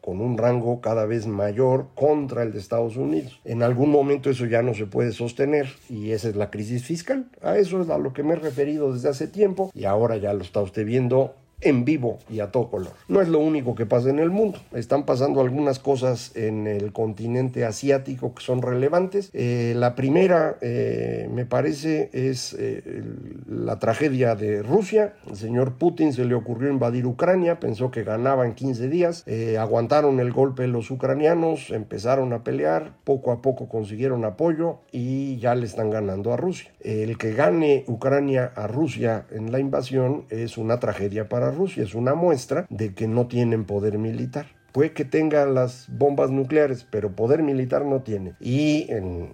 con 0.08 0.22
un 0.22 0.38
rango 0.38 0.80
cada 0.80 1.06
vez 1.06 1.28
mayor 1.28 1.88
contra 1.94 2.44
el 2.44 2.54
de 2.54 2.60
Estados 2.60 2.96
Unidos. 2.96 3.42
En 3.44 3.62
algún 3.62 3.92
momento 3.92 4.30
eso 4.30 4.46
ya 4.46 4.62
no 4.62 4.74
se 4.74 4.86
puede 4.86 5.12
sostener 5.12 5.68
y 5.90 6.12
esa 6.12 6.30
es 6.30 6.38
la 6.38 6.50
crisis 6.50 6.86
fiscal. 6.86 7.30
A 7.42 7.58
eso 7.58 7.82
es 7.82 7.90
a 7.90 7.98
lo 7.98 8.14
que 8.14 8.24
me 8.24 8.36
he 8.36 8.38
referido 8.38 8.94
desde 8.94 9.10
hace 9.10 9.28
tiempo 9.28 9.70
y 9.74 9.84
ahora 9.84 10.16
ya 10.16 10.32
lo 10.32 10.44
está 10.44 10.62
usted 10.62 10.86
viendo 10.86 11.36
en 11.62 11.86
vivo 11.86 12.20
y 12.30 12.40
a 12.40 12.52
todo 12.52 12.70
color. 12.70 12.94
No 13.08 13.20
es 13.20 13.28
lo 13.28 13.40
único 13.40 13.74
que 13.74 13.88
pasa 13.88 14.10
en 14.10 14.20
el 14.20 14.30
mundo. 14.30 14.60
Están 14.74 15.06
pasando 15.06 15.42
algunas 15.42 15.80
cosas 15.80 16.36
en 16.36 16.68
el 16.68 16.94
continente 16.94 17.66
asiático 17.66 18.36
que 18.36 18.44
son 18.44 18.62
relevantes. 18.62 19.32
Eh, 19.34 19.74
la 19.76 19.96
primera, 19.96 20.58
eh, 20.62 21.28
me 21.34 21.46
parece, 21.46 22.12
es 22.14 22.56
eh, 22.60 23.04
la 23.48 23.80
tragedia 23.80 24.36
de 24.36 24.62
Rusia. 24.62 25.16
El 25.28 25.36
señor 25.36 25.74
Putin 25.74 26.14
se 26.14 26.26
le 26.26 26.36
ocurrió 26.36 26.70
invadir 26.70 27.08
Ucrania, 27.08 27.60
pensó 27.60 27.90
que 27.90 28.04
ganaba 28.04 28.46
en 28.46 28.54
15 28.54 28.90
días, 28.90 29.26
aguantaron 29.58 30.20
el 30.20 30.32
golpe 30.32 30.68
los 30.68 30.92
ucranianos, 30.92 31.72
empezaron 31.72 32.34
a 32.34 32.44
pelear, 32.44 32.94
poco 33.04 33.32
a 33.32 33.42
poco 33.42 33.68
consiguieron 33.68 34.26
apoyo 34.26 34.80
y 34.92 35.38
ya 35.38 35.56
le 35.56 35.66
están 35.66 35.90
ganando 35.90 36.34
a 36.34 36.38
Rusia. 36.38 36.72
El 36.82 37.18
que 37.18 37.34
gane 37.34 37.84
Ucrania 37.88 38.52
a 38.56 38.68
Rusia 38.68 39.26
en 39.32 39.52
la 39.52 39.60
invasión 39.60 40.26
es 40.30 40.58
una 40.58 40.80
tragedia 40.80 41.28
para 41.30 41.47
Rusia, 41.52 41.84
es 41.84 41.96
una 41.96 42.16
muestra 42.16 42.66
de 42.70 42.94
que 42.94 43.08
no 43.08 43.28
tienen 43.28 43.66
poder 43.66 43.98
militar. 43.98 44.48
Puede 44.72 44.94
que 44.94 45.06
tenga 45.06 45.46
las 45.46 45.88
bombas 45.90 46.30
nucleares, 46.30 46.86
pero 46.90 47.16
poder 47.16 47.42
militar 47.42 47.86
no 47.86 48.02
tiene. 48.02 48.34
Y 48.40 48.86
en 48.90 49.34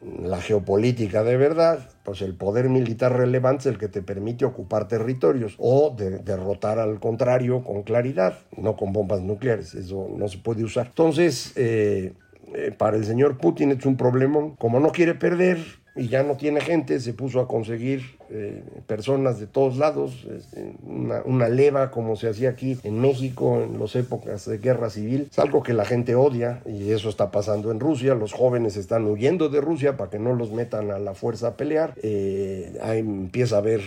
la 0.00 0.40
geopolítica 0.40 1.24
de 1.24 1.36
verdad, 1.36 1.80
pues 2.04 2.22
el 2.22 2.34
poder 2.34 2.68
militar 2.68 3.16
relevante 3.16 3.62
es 3.62 3.66
el 3.74 3.78
que 3.78 3.88
te 3.88 4.02
permite 4.02 4.44
ocupar 4.44 4.86
territorios 4.86 5.54
o 5.58 5.96
derrotar 5.96 6.78
al 6.78 7.00
contrario 7.00 7.64
con 7.64 7.82
claridad, 7.82 8.38
no 8.56 8.76
con 8.76 8.92
bombas 8.92 9.22
nucleares, 9.22 9.74
eso 9.74 10.08
no 10.16 10.28
se 10.28 10.38
puede 10.38 10.62
usar. 10.62 10.86
Entonces, 10.86 11.52
eh, 11.56 12.12
eh, 12.54 12.72
para 12.76 12.96
el 12.96 13.04
señor 13.04 13.38
Putin 13.38 13.72
es 13.72 13.84
un 13.84 13.96
problema, 13.96 14.54
como 14.58 14.80
no 14.80 14.90
quiere 14.92 15.14
perder, 15.14 15.58
y 15.98 16.08
ya 16.08 16.22
no 16.22 16.36
tiene 16.36 16.60
gente, 16.60 17.00
se 17.00 17.12
puso 17.12 17.40
a 17.40 17.48
conseguir 17.48 18.18
eh, 18.30 18.62
personas 18.86 19.40
de 19.40 19.46
todos 19.46 19.78
lados, 19.78 20.26
este, 20.36 20.74
una, 20.84 21.48
leva 21.48 21.90
como 21.90 22.14
se 22.14 22.28
hacía 22.28 22.50
aquí 22.50 22.78
en 22.84 23.00
México 23.00 23.60
en 23.62 23.80
las 23.80 23.96
épocas 23.96 24.46
de 24.46 24.58
guerra 24.58 24.90
civil. 24.90 25.28
Es 25.30 25.38
algo 25.38 25.62
que 25.62 25.72
la 25.72 25.84
gente 25.84 26.14
odia 26.14 26.62
y 26.66 26.90
eso 26.90 27.08
está 27.08 27.30
pasando 27.30 27.70
en 27.72 27.80
Rusia. 27.80 28.14
Los 28.14 28.32
jóvenes 28.32 28.76
están 28.76 29.06
huyendo 29.06 29.48
de 29.48 29.60
Rusia 29.60 29.96
para 29.96 30.10
que 30.10 30.18
no 30.18 30.34
los 30.34 30.52
metan 30.52 30.90
a 30.90 30.98
la 30.98 31.14
fuerza 31.14 31.48
a 31.48 31.56
pelear. 31.56 31.94
Eh, 32.02 32.78
empieza 32.82 33.56
a 33.56 33.58
haber 33.58 33.80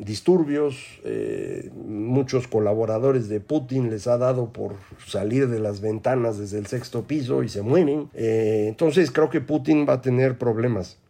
disturbios. 0.00 0.76
Eh, 1.04 1.70
muchos 1.86 2.48
colaboradores 2.48 3.28
de 3.28 3.40
Putin 3.40 3.90
les 3.90 4.06
ha 4.06 4.16
dado 4.18 4.52
por 4.52 4.74
salir 5.06 5.48
de 5.48 5.60
las 5.60 5.80
ventanas 5.80 6.38
desde 6.38 6.58
el 6.58 6.66
sexto 6.66 7.02
piso 7.02 7.42
y 7.42 7.48
se 7.48 7.62
mueren. 7.62 8.08
entonces 8.14 9.10
creo 9.10 9.28
que 9.28 9.40
Putin 9.40 9.86
va 9.86 9.94
a 9.94 10.00
tener 10.00 10.38
problemas. 10.38 11.01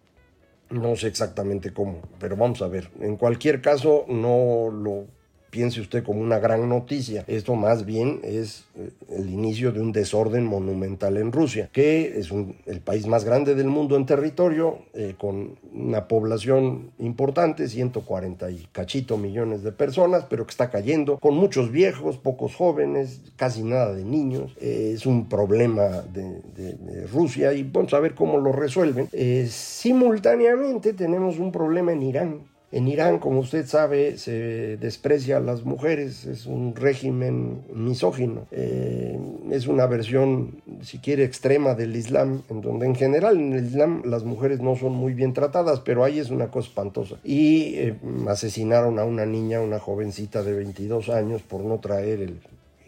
No 0.72 0.96
sé 0.96 1.08
exactamente 1.08 1.72
cómo, 1.74 2.00
pero 2.18 2.34
vamos 2.34 2.62
a 2.62 2.68
ver. 2.68 2.90
En 2.98 3.16
cualquier 3.16 3.60
caso, 3.60 4.06
no 4.08 4.70
lo 4.70 5.06
piense 5.52 5.82
usted 5.82 6.02
como 6.02 6.22
una 6.22 6.38
gran 6.38 6.66
noticia. 6.66 7.24
Esto 7.26 7.54
más 7.56 7.84
bien 7.84 8.20
es 8.24 8.64
eh, 8.74 8.88
el 9.10 9.28
inicio 9.28 9.70
de 9.70 9.82
un 9.82 9.92
desorden 9.92 10.46
monumental 10.46 11.18
en 11.18 11.30
Rusia, 11.30 11.68
que 11.70 12.18
es 12.18 12.30
el 12.64 12.80
país 12.80 13.06
más 13.06 13.24
grande 13.24 13.54
del 13.54 13.66
mundo 13.66 13.96
en 13.96 14.06
territorio, 14.06 14.78
eh, 14.94 15.14
con 15.18 15.56
una 15.74 16.08
población 16.08 16.92
importante, 16.98 17.68
140 17.68 18.50
y 18.50 18.66
cachito 18.72 19.18
millones 19.18 19.62
de 19.62 19.72
personas, 19.72 20.24
pero 20.28 20.46
que 20.46 20.52
está 20.52 20.70
cayendo, 20.70 21.18
con 21.18 21.34
muchos 21.34 21.70
viejos, 21.70 22.16
pocos 22.16 22.56
jóvenes, 22.56 23.20
casi 23.36 23.62
nada 23.62 23.92
de 23.92 24.04
niños. 24.04 24.56
Eh, 24.58 24.92
es 24.94 25.04
un 25.04 25.28
problema 25.28 26.02
de, 26.12 26.32
Rusia 27.12 27.52
y 27.52 27.62
vamos 27.64 27.92
a 27.92 28.00
ver 28.00 28.14
cómo 28.14 28.38
lo 28.38 28.52
resuelven. 28.52 29.08
simultáneamente 29.48 30.94
tenemos 30.94 31.38
un 31.38 31.52
problema 31.52 31.92
en 31.92 32.02
Irán 32.02 32.51
en 32.72 32.88
Irán, 32.88 33.18
como 33.18 33.40
usted 33.40 33.66
sabe, 33.66 34.16
se 34.16 34.78
desprecia 34.78 35.36
a 35.36 35.40
las 35.40 35.62
mujeres, 35.64 36.24
es 36.24 36.46
un 36.46 36.74
régimen 36.74 37.60
misógino, 37.70 38.46
eh, 38.50 39.18
es 39.50 39.66
una 39.66 39.84
versión, 39.84 40.62
si 40.82 40.96
quiere, 40.96 41.24
extrema 41.24 41.74
del 41.74 41.94
Islam, 41.94 42.40
en 42.48 42.62
donde 42.62 42.86
en 42.86 42.94
general 42.94 43.38
en 43.38 43.52
el 43.52 43.66
Islam 43.66 44.02
las 44.06 44.24
mujeres 44.24 44.60
no 44.60 44.74
son 44.74 44.92
muy 44.92 45.12
bien 45.12 45.34
tratadas, 45.34 45.80
pero 45.80 46.02
ahí 46.02 46.18
es 46.18 46.30
una 46.30 46.50
cosa 46.50 46.68
espantosa. 46.68 47.16
Y 47.22 47.74
eh, 47.74 47.94
asesinaron 48.26 48.98
a 48.98 49.04
una 49.04 49.26
niña, 49.26 49.60
una 49.60 49.78
jovencita 49.78 50.42
de 50.42 50.54
22 50.54 51.10
años, 51.10 51.42
por 51.42 51.60
no 51.60 51.78
traer 51.78 52.20
el 52.20 52.40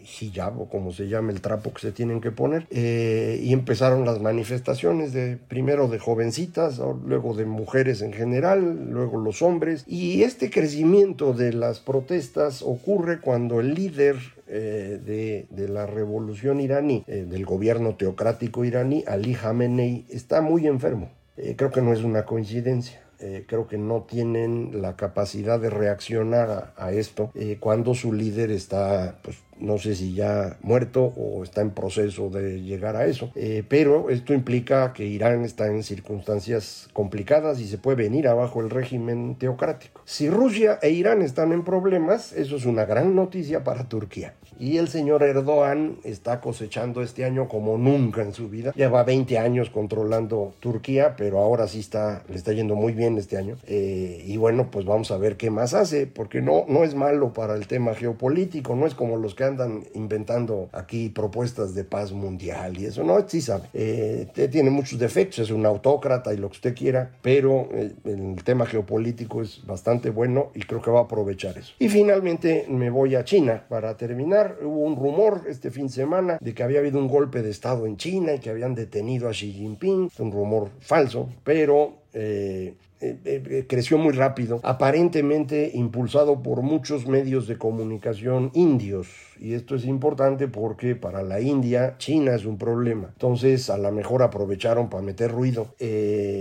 hijab 0.05 0.61
o 0.61 0.69
como 0.69 0.91
se 0.91 1.07
llama 1.07 1.31
el 1.31 1.41
trapo 1.41 1.73
que 1.73 1.81
se 1.81 1.91
tienen 1.91 2.21
que 2.21 2.31
poner 2.31 2.67
eh, 2.69 3.39
y 3.41 3.53
empezaron 3.53 4.05
las 4.05 4.21
manifestaciones 4.21 5.13
de 5.13 5.37
primero 5.37 5.87
de 5.87 5.99
jovencitas 5.99 6.79
luego 7.05 7.33
de 7.33 7.45
mujeres 7.45 8.01
en 8.01 8.13
general 8.13 8.89
luego 8.89 9.17
los 9.17 9.41
hombres 9.41 9.83
y 9.87 10.23
este 10.23 10.49
crecimiento 10.49 11.33
de 11.33 11.53
las 11.53 11.79
protestas 11.79 12.61
ocurre 12.61 13.19
cuando 13.19 13.59
el 13.59 13.73
líder 13.73 14.17
eh, 14.47 14.99
de, 15.03 15.47
de, 15.49 15.67
la 15.67 15.87
revolución 15.87 16.59
iraní, 16.59 17.03
eh, 17.07 17.25
del 17.27 17.45
gobierno 17.45 17.95
teocrático 17.95 18.63
iraní, 18.63 19.03
Ali 19.07 19.33
Khamenei, 19.33 20.05
está 20.09 20.41
muy 20.41 20.67
enfermo. 20.67 21.09
creo 21.57 21.71
que 21.71 21.81
no 21.81 21.91
es 21.93 22.03
una 22.03 22.25
coincidencia. 22.25 23.01
creo 23.47 23.67
que 23.67 23.79
no 23.79 24.03
tienen 24.03 24.81
la 24.83 24.95
capacidad 24.95 25.59
de 25.59 25.71
reaccionar 25.71 26.49
a, 26.51 26.73
a 26.77 26.91
esto 26.91 27.31
cuando 27.59 27.95
su 27.95 28.13
líder 28.13 28.51
está 28.51 29.15
pues, 29.23 29.37
no 29.59 29.77
sé 29.77 29.95
si 29.95 30.13
ya 30.13 30.57
muerto 30.61 31.03
o 31.03 31.43
está 31.43 31.61
en 31.61 31.71
proceso 31.71 32.29
de 32.29 32.61
llegar 32.61 32.95
a 32.95 33.05
eso, 33.05 33.31
eh, 33.35 33.63
pero 33.67 34.09
esto 34.09 34.33
implica 34.33 34.93
que 34.93 35.05
Irán 35.05 35.43
está 35.43 35.67
en 35.67 35.83
circunstancias 35.83 36.89
complicadas 36.93 37.59
y 37.59 37.67
se 37.67 37.77
puede 37.77 37.97
venir 37.97 38.27
abajo 38.27 38.61
el 38.61 38.69
régimen 38.69 39.35
teocrático. 39.35 40.01
Si 40.05 40.29
Rusia 40.29 40.79
e 40.81 40.89
Irán 40.91 41.21
están 41.21 41.51
en 41.51 41.63
problemas, 41.63 42.33
eso 42.33 42.55
es 42.55 42.65
una 42.65 42.85
gran 42.85 43.15
noticia 43.15 43.63
para 43.63 43.87
Turquía. 43.87 44.33
Y 44.59 44.77
el 44.77 44.87
señor 44.87 45.23
Erdogan 45.23 45.97
está 46.03 46.41
cosechando 46.41 47.01
este 47.01 47.25
año 47.25 47.47
como 47.47 47.77
nunca 47.77 48.21
en 48.21 48.33
su 48.33 48.49
vida. 48.49 48.71
Lleva 48.75 49.03
20 49.03 49.37
años 49.37 49.69
controlando 49.69 50.53
Turquía, 50.59 51.15
pero 51.17 51.39
ahora 51.39 51.67
sí 51.67 51.79
está, 51.79 52.23
le 52.29 52.35
está 52.35 52.53
yendo 52.53 52.75
muy 52.75 52.93
bien 52.93 53.17
este 53.17 53.37
año. 53.37 53.57
Eh, 53.67 54.23
y 54.25 54.37
bueno, 54.37 54.69
pues 54.71 54.85
vamos 54.85 55.11
a 55.11 55.17
ver 55.17 55.37
qué 55.37 55.49
más 55.49 55.73
hace, 55.73 56.07
porque 56.07 56.41
no, 56.41 56.65
no 56.67 56.83
es 56.83 56.95
malo 56.95 57.33
para 57.33 57.55
el 57.55 57.67
tema 57.67 57.93
geopolítico, 57.95 58.75
no 58.75 58.85
es 58.87 58.95
como 58.95 59.17
los 59.17 59.35
que 59.35 59.43
andan 59.43 59.83
inventando 59.93 60.69
aquí 60.71 61.09
propuestas 61.09 61.75
de 61.75 61.83
paz 61.83 62.11
mundial 62.11 62.77
y 62.79 62.85
eso. 62.85 63.03
No, 63.03 63.27
sí 63.27 63.41
sabe. 63.41 63.63
Eh, 63.73 64.27
tiene 64.51 64.69
muchos 64.69 64.99
defectos, 64.99 65.39
es 65.39 65.51
un 65.51 65.65
autócrata 65.65 66.33
y 66.33 66.37
lo 66.37 66.49
que 66.49 66.55
usted 66.55 66.75
quiera, 66.75 67.11
pero 67.21 67.67
eh, 67.71 67.93
el 68.05 68.43
tema 68.43 68.65
geopolítico 68.65 69.41
es 69.41 69.65
bastante 69.65 70.09
bueno 70.09 70.51
y 70.53 70.61
creo 70.61 70.81
que 70.81 70.91
va 70.91 71.01
a 71.01 71.03
aprovechar 71.03 71.57
eso. 71.57 71.73
Y 71.79 71.89
finalmente 71.89 72.65
me 72.69 72.89
voy 72.89 73.15
a 73.15 73.23
China 73.23 73.63
para 73.67 73.97
terminar. 73.97 74.44
Hubo 74.61 74.79
un 74.79 74.95
rumor 74.95 75.43
este 75.47 75.71
fin 75.71 75.87
de 75.87 75.93
semana 75.93 76.37
de 76.39 76.53
que 76.53 76.63
había 76.63 76.79
habido 76.79 76.99
un 76.99 77.07
golpe 77.07 77.41
de 77.41 77.49
Estado 77.49 77.85
en 77.85 77.97
China 77.97 78.33
y 78.35 78.39
que 78.39 78.49
habían 78.49 78.75
detenido 78.75 79.27
a 79.27 79.31
Xi 79.31 79.51
Jinping. 79.51 80.09
un 80.19 80.31
rumor 80.31 80.69
falso, 80.79 81.29
pero 81.43 82.05
eh, 82.13 82.75
eh, 83.01 83.17
eh, 83.25 83.65
creció 83.67 83.97
muy 83.97 84.13
rápido, 84.13 84.61
aparentemente 84.63 85.71
impulsado 85.73 86.41
por 86.41 86.61
muchos 86.61 87.07
medios 87.07 87.45
de 87.45 87.57
comunicación 87.57 88.51
indios. 88.53 89.09
Y 89.39 89.53
esto 89.53 89.75
es 89.75 89.85
importante 89.85 90.47
porque 90.47 90.95
para 90.95 91.21
la 91.21 91.41
India, 91.41 91.95
China 91.97 92.33
es 92.33 92.45
un 92.45 92.57
problema. 92.57 93.09
Entonces, 93.11 93.69
a 93.69 93.77
lo 93.77 93.91
mejor 93.91 94.23
aprovecharon 94.23 94.89
para 94.89 95.03
meter 95.03 95.31
ruido. 95.31 95.75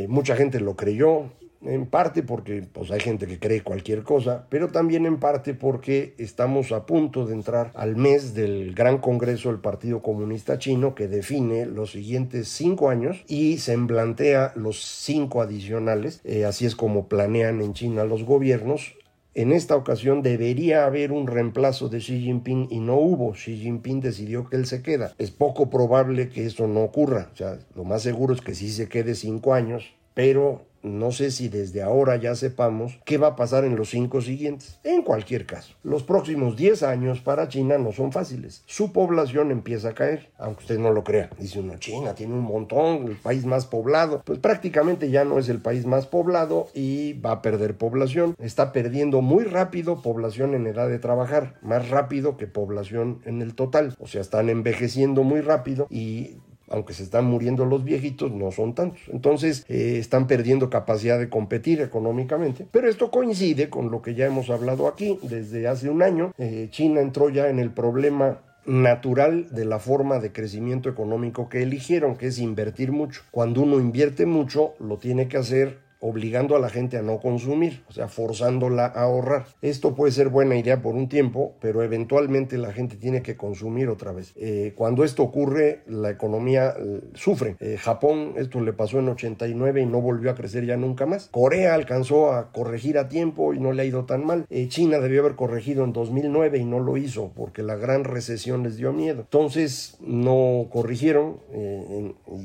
mucha 0.09 0.37
gente 0.37 0.61
lo 0.61 0.77
creyó, 0.77 1.25
en 1.65 1.87
parte 1.87 2.23
porque 2.23 2.67
pues, 2.73 2.91
hay 2.91 3.01
gente 3.01 3.27
que 3.27 3.39
cree 3.39 3.63
cualquier 3.63 4.03
cosa, 4.03 4.47
pero 4.49 4.69
también 4.69 5.07
en 5.07 5.19
parte 5.19 5.55
porque 5.55 6.15
estamos 6.19 6.73
a 6.73 6.87
punto 6.87 7.27
de 7.27 7.35
entrar 7.35 7.71
al 7.75 7.97
mes 7.97 8.35
del 8.35 8.75
Gran 8.75 8.99
Congreso 8.99 9.49
del 9.49 9.61
Partido 9.61 10.03
Comunista 10.03 10.59
Chino 10.59 10.95
que 10.95 11.09
define 11.09 11.67
los 11.67 11.93
siguientes 11.93 12.49
cinco 12.49 12.89
años 12.89 13.25
y 13.27 13.59
se 13.59 13.73
emplantea 13.73 14.53
los 14.55 14.83
cinco 14.85 15.43
adicionales, 15.43 16.21
eh, 16.25 16.45
así 16.45 16.67
es 16.67 16.77
como 16.77 17.09
planean 17.09 17.61
en 17.61 17.75
China 17.75 18.05
los 18.05 18.25
gobiernos, 18.25 18.95
en 19.37 19.51
esta 19.51 19.75
ocasión 19.75 20.23
debería 20.23 20.87
haber 20.87 21.11
un 21.11 21.27
reemplazo 21.27 21.89
de 21.89 21.99
Xi 21.99 22.21
Jinping 22.21 22.69
y 22.71 22.79
no 22.79 22.95
hubo. 22.95 23.33
Xi 23.33 23.57
Jinping 23.57 24.01
decidió 24.01 24.49
que 24.49 24.55
él 24.55 24.65
se 24.65 24.81
queda. 24.81 25.13
Es 25.19 25.33
poco 25.33 25.71
probable 25.71 26.29
que 26.29 26.47
eso 26.47 26.69
no 26.69 26.83
ocurra. 26.85 27.33
O 27.41 27.77
lo 27.77 27.83
más 27.83 28.03
seguro 28.03 28.33
es 28.33 28.41
que 28.41 28.55
sí 28.55 28.71
se 28.71 28.89
quede 28.89 29.17
cinco 29.17 29.53
años 29.53 29.97
pero 30.15 30.63
no 30.85 31.11
sé 31.11 31.31
si 31.31 31.49
desde 31.49 31.83
ahora 31.83 32.17
ya 32.17 32.35
sepamos 32.35 33.01
qué 33.05 33.19
va 33.19 33.29
a 33.29 33.37
pasar 33.37 33.65
en 33.65 33.75
los 33.75 33.91
cinco 33.91 34.21
siguientes. 34.21 34.79
En 34.85 35.03
cualquier 35.03 35.47
caso, 35.47 35.75
los 35.83 36.03
próximos 36.03 36.57
10 36.57 36.83
años 36.83 37.21
para 37.21 37.49
China 37.49 37.79
no 37.79 37.93
son 37.93 38.13
fáciles. 38.13 38.63
Su 38.67 38.93
población 38.93 39.51
empieza 39.51 39.89
a 39.89 39.95
caer, 39.95 40.31
aunque 40.39 40.63
usted 40.63 40.79
no 40.79 40.93
lo 40.93 41.03
crea. 41.03 41.31
Dice 41.39 41.61
uno, 41.61 41.79
China 41.79 42.15
tiene 42.15 42.35
un 42.35 42.45
montón, 42.45 43.09
el 43.09 43.17
país 43.17 43.47
más 43.47 43.67
poblado. 43.67 44.23
Pues 44.25 44.39
prácticamente 44.39 45.11
ya 45.11 45.25
no 45.25 45.39
es 45.39 45.49
el 45.49 45.61
país 45.61 45.87
más 45.87 46.07
poblado 46.07 46.69
y 46.75 47.15
va 47.15 47.33
a 47.33 47.43
perder 47.43 47.77
población. 47.77 48.35
Está 48.39 48.73
perdiendo 48.73 49.23
muy 49.23 49.45
rápido 49.45 50.03
población 50.03 50.55
en 50.55 50.67
edad 50.67 50.89
de 50.89 50.99
trabajar, 50.99 51.55
más 51.63 51.89
rápido 51.89 52.37
que 52.37 52.47
población 52.47 53.23
en 53.25 53.41
el 53.41 53.55
total. 53.55 53.97
O 53.99 54.07
sea, 54.07 54.21
están 54.21 54.51
envejeciendo 54.51 55.23
muy 55.23 55.41
rápido 55.41 55.87
y 55.89 56.37
aunque 56.75 56.93
se 56.93 57.05
están 57.05 57.25
muriendo 57.25 57.65
los 57.65 57.85
viejitos, 57.85 58.33
no 58.33 58.51
son 58.51 58.75
tantos. 58.75 59.01
Entonces 59.09 59.65
eh, 59.69 59.97
están 59.99 60.27
perdiendo 60.27 60.69
capacidad 60.71 61.19
de 61.19 61.29
competir 61.29 61.81
económicamente. 61.81 62.67
Pero 62.71 62.89
esto 62.89 63.11
coincide 63.11 63.71
con 63.71 63.91
lo 63.91 64.03
que 64.03 64.15
ya 64.15 64.27
hemos 64.27 64.51
hablado 64.51 64.89
aquí 64.89 65.19
desde 65.23 65.69
hace 65.69 65.89
un 65.89 66.03
año. 66.03 66.33
Eh, 66.39 66.69
China 66.71 67.01
entró 67.01 67.29
ya 67.31 67.49
en 67.49 67.59
el 67.59 67.71
problema 67.71 68.41
natural 68.67 69.49
de 69.51 69.65
la 69.65 69.79
forma 69.79 70.19
de 70.19 70.33
crecimiento 70.33 70.89
económico 70.89 71.49
que 71.49 71.63
eligieron, 71.63 72.17
que 72.17 72.29
es 72.29 72.39
invertir 72.39 72.93
mucho. 72.93 73.23
Cuando 73.31 73.63
uno 73.63 73.79
invierte 73.79 74.27
mucho, 74.27 74.75
lo 74.81 74.99
tiene 74.99 75.29
que 75.29 75.37
hacer 75.37 75.84
obligando 76.05 76.55
a 76.55 76.59
la 76.59 76.69
gente 76.69 76.99
a 76.99 77.03
no 77.03 77.19
consumir, 77.19 77.83
o 77.89 77.93
sea, 77.93 78.09
forzándola 78.09 78.85
a 78.85 79.05
ahorrar. 79.05 79.47
Esto 79.63 79.95
puede 79.95 80.13
ser 80.13 80.29
buena 80.29 80.55
idea 80.55 80.83
por 80.83 80.95
un 80.95 81.09
tiempo, 81.09 81.55
pero 81.61 81.83
eventualmente 81.83 82.59
la 82.59 82.73
gente 82.75 82.97
tiene 82.97 83.23
que 83.23 83.39
consumir 83.39 83.89
otra 83.89 84.13
vez. 84.13 84.35
Eh, 84.37 84.75
cuando 84.77 85.03
esto 85.03 85.23
ocurre, 85.23 85.83
la 85.87 86.11
economía 86.11 86.75
eh, 86.79 87.01
sufre. 87.15 87.57
Eh, 87.59 87.79
Japón, 87.81 88.35
esto 88.37 88.61
le 88.61 88.75
pasó 88.75 88.99
en 88.99 89.09
89 89.09 89.81
y 89.81 89.87
no 89.87 90.03
volvió 90.03 90.31
a 90.31 90.35
crecer 90.35 90.67
ya 90.67 90.77
nunca 90.77 91.07
más. 91.07 91.29
Corea 91.31 91.73
alcanzó 91.73 92.33
a 92.33 92.53
corregir 92.53 92.99
a 92.99 93.09
tiempo 93.09 93.55
y 93.55 93.59
no 93.59 93.73
le 93.73 93.83
ha 93.83 93.87
ido 93.87 94.05
tan 94.05 94.27
mal. 94.27 94.45
China 94.69 94.99
debió 94.99 95.23
haber 95.23 95.37
corregido 95.37 95.85
en 95.85 95.95
2009 95.95 96.59
y 96.59 96.65
no 96.67 96.81
lo 96.81 96.99
hizo 96.99 97.33
porque 97.35 97.63
la 97.63 97.77
gran 97.77 98.05
recesión 98.05 98.63
les 98.63 98.77
dio 98.77 98.93
miedo. 98.93 99.23
Entonces 99.23 99.97
no 100.01 100.67
corrigieron 100.71 101.39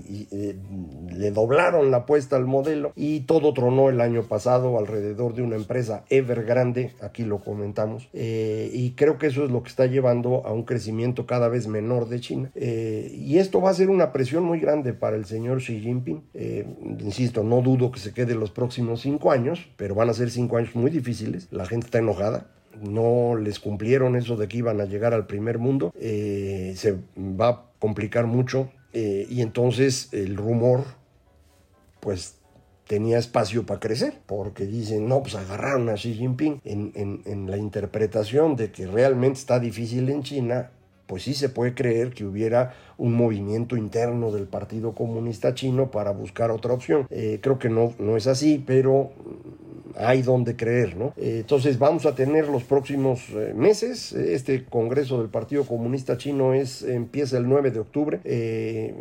y 0.08 0.28
le 1.14 1.32
doblaron 1.32 1.92
la 1.92 1.98
apuesta 1.98 2.38
al 2.38 2.46
modelo 2.46 2.94
y 2.96 3.22
todo 3.22 3.49
tronó 3.54 3.90
el 3.90 4.02
año 4.02 4.24
pasado 4.24 4.78
alrededor 4.78 5.34
de 5.34 5.42
una 5.42 5.56
empresa 5.56 6.04
Evergrande, 6.10 6.94
aquí 7.02 7.24
lo 7.24 7.40
comentamos, 7.40 8.10
eh, 8.14 8.70
y 8.74 8.92
creo 8.92 9.18
que 9.18 9.28
eso 9.28 9.44
es 9.46 9.52
lo 9.52 9.64
que 9.64 9.70
está 9.70 9.86
llevando 9.86 10.46
a 10.46 10.54
un 10.54 10.64
crecimiento 10.64 11.26
cada 11.26 11.48
vez 11.50 11.68
menor 11.68 12.10
de 12.10 12.20
China. 12.20 12.52
Eh, 12.56 13.12
y 13.16 13.38
esto 13.38 13.62
va 13.62 13.70
a 13.70 13.74
ser 13.74 13.90
una 13.90 14.12
presión 14.12 14.44
muy 14.44 14.60
grande 14.60 14.94
para 14.94 15.16
el 15.16 15.26
señor 15.26 15.60
Xi 15.60 15.80
Jinping. 15.80 16.24
Eh, 16.34 16.66
insisto, 17.00 17.44
no 17.44 17.62
dudo 17.62 17.92
que 17.92 18.00
se 18.00 18.14
quede 18.14 18.36
los 18.36 18.52
próximos 18.52 19.02
cinco 19.02 19.32
años, 19.32 19.70
pero 19.78 19.96
van 19.96 20.10
a 20.10 20.14
ser 20.14 20.30
cinco 20.32 20.58
años 20.58 20.76
muy 20.76 20.92
difíciles. 20.92 21.48
La 21.52 21.66
gente 21.66 21.88
está 21.88 22.00
enojada, 22.00 22.48
no 22.82 23.36
les 23.36 23.60
cumplieron 23.60 24.16
eso 24.16 24.36
de 24.38 24.48
que 24.48 24.58
iban 24.58 24.82
a 24.82 24.86
llegar 24.86 25.14
al 25.14 25.28
primer 25.28 25.58
mundo, 25.58 25.94
se 26.00 26.98
va 27.18 27.50
a 27.50 27.66
complicar 27.80 28.26
mucho 28.26 28.70
y 28.94 29.42
entonces 29.42 30.10
el 30.14 30.38
rumor 30.38 30.84
pues 32.00 32.39
tenía 32.90 33.20
espacio 33.20 33.68
para 33.68 33.80
crecer, 33.80 34.16
porque 34.26 34.66
dicen, 34.66 35.08
no, 35.08 35.22
pues 35.22 35.36
agarraron 35.36 35.90
a 35.90 35.94
Xi 35.94 36.16
Jinping 36.16 36.60
en, 36.64 37.22
en, 37.24 37.52
la 37.52 37.56
interpretación 37.56 38.56
de 38.56 38.72
que 38.72 38.88
realmente 38.88 39.38
está 39.38 39.60
difícil 39.60 40.10
en 40.10 40.24
China, 40.24 40.72
pues 41.06 41.22
sí 41.22 41.36
se 41.36 41.50
puede 41.50 41.76
creer 41.76 42.10
que 42.16 42.26
hubiera 42.26 42.74
un 42.98 43.14
movimiento 43.14 43.78
interno 43.78 44.32
del 44.32 44.48
Partido 44.48 44.96
Comunista 44.96 45.54
Chino 45.54 45.92
para 45.92 46.10
buscar 46.10 46.50
otra 46.50 46.74
opción. 46.74 47.06
Eh, 47.12 47.38
creo 47.44 47.60
que 47.60 47.70
no, 47.70 47.94
no 48.00 48.18
es 48.18 48.26
así, 48.26 48.64
pero 48.66 49.12
hay 49.96 50.22
donde 50.22 50.56
creer, 50.56 50.96
¿no? 50.96 51.14
Eh, 51.18 51.40
entonces 51.42 51.80
vamos 51.80 52.06
a 52.06 52.16
tener 52.16 52.48
los 52.48 52.64
próximos 52.64 53.22
eh, 53.30 53.54
meses, 53.56 54.14
este 54.14 54.66
Congreso 54.66 55.20
del 55.20 55.30
Partido 55.30 55.66
Comunista 55.66 56.18
Chino 56.18 56.54
es, 56.54 56.84
empieza 56.84 57.38
el 57.38 57.48
9 57.48 57.72
de 57.72 57.80
octubre, 57.80 58.20
eh, 58.24 58.94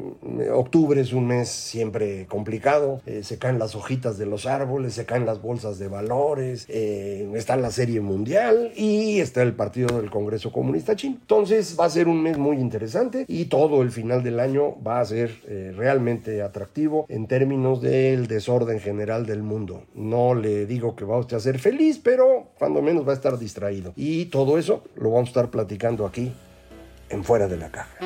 octubre 0.52 1.00
es 1.00 1.12
un 1.12 1.26
mes 1.26 1.48
siempre 1.48 2.26
complicado, 2.26 3.00
se 3.22 3.38
caen 3.38 3.58
las 3.58 3.74
hojitas 3.74 4.18
de 4.18 4.26
los 4.26 4.46
árboles, 4.46 4.94
se 4.94 5.04
caen 5.04 5.26
las 5.26 5.40
bolsas 5.40 5.78
de 5.78 5.88
valores, 5.88 6.66
está 6.68 7.56
la 7.56 7.70
serie 7.70 8.00
mundial 8.00 8.72
y 8.76 9.20
está 9.20 9.42
el 9.42 9.54
partido 9.54 10.00
del 10.00 10.10
Congreso 10.10 10.52
Comunista 10.52 10.96
Chino. 10.96 11.16
Entonces 11.20 11.76
va 11.78 11.86
a 11.86 11.90
ser 11.90 12.08
un 12.08 12.22
mes 12.22 12.38
muy 12.38 12.58
interesante 12.58 13.24
y 13.28 13.46
todo 13.46 13.82
el 13.82 13.90
final 13.90 14.22
del 14.22 14.40
año 14.40 14.76
va 14.82 15.00
a 15.00 15.04
ser 15.04 15.30
realmente 15.76 16.42
atractivo 16.42 17.06
en 17.08 17.26
términos 17.26 17.80
del 17.80 18.26
desorden 18.26 18.80
general 18.80 19.26
del 19.26 19.42
mundo. 19.42 19.84
No 19.94 20.34
le 20.34 20.66
digo 20.78 20.94
que 20.94 21.04
va 21.04 21.18
usted 21.18 21.36
a 21.36 21.40
ser 21.40 21.58
feliz, 21.58 21.98
pero 21.98 22.50
cuando 22.56 22.80
menos 22.80 23.06
va 23.06 23.10
a 23.10 23.14
estar 23.16 23.36
distraído. 23.36 23.92
Y 23.96 24.26
todo 24.26 24.58
eso 24.58 24.84
lo 24.94 25.10
vamos 25.10 25.28
a 25.28 25.30
estar 25.30 25.50
platicando 25.50 26.06
aquí 26.06 26.32
en 27.08 27.24
Fuera 27.24 27.48
de 27.48 27.56
la 27.56 27.68
Caja. 27.68 27.98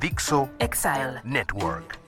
Dixo 0.00 0.48
Exile 0.60 1.20
Network. 1.24 2.07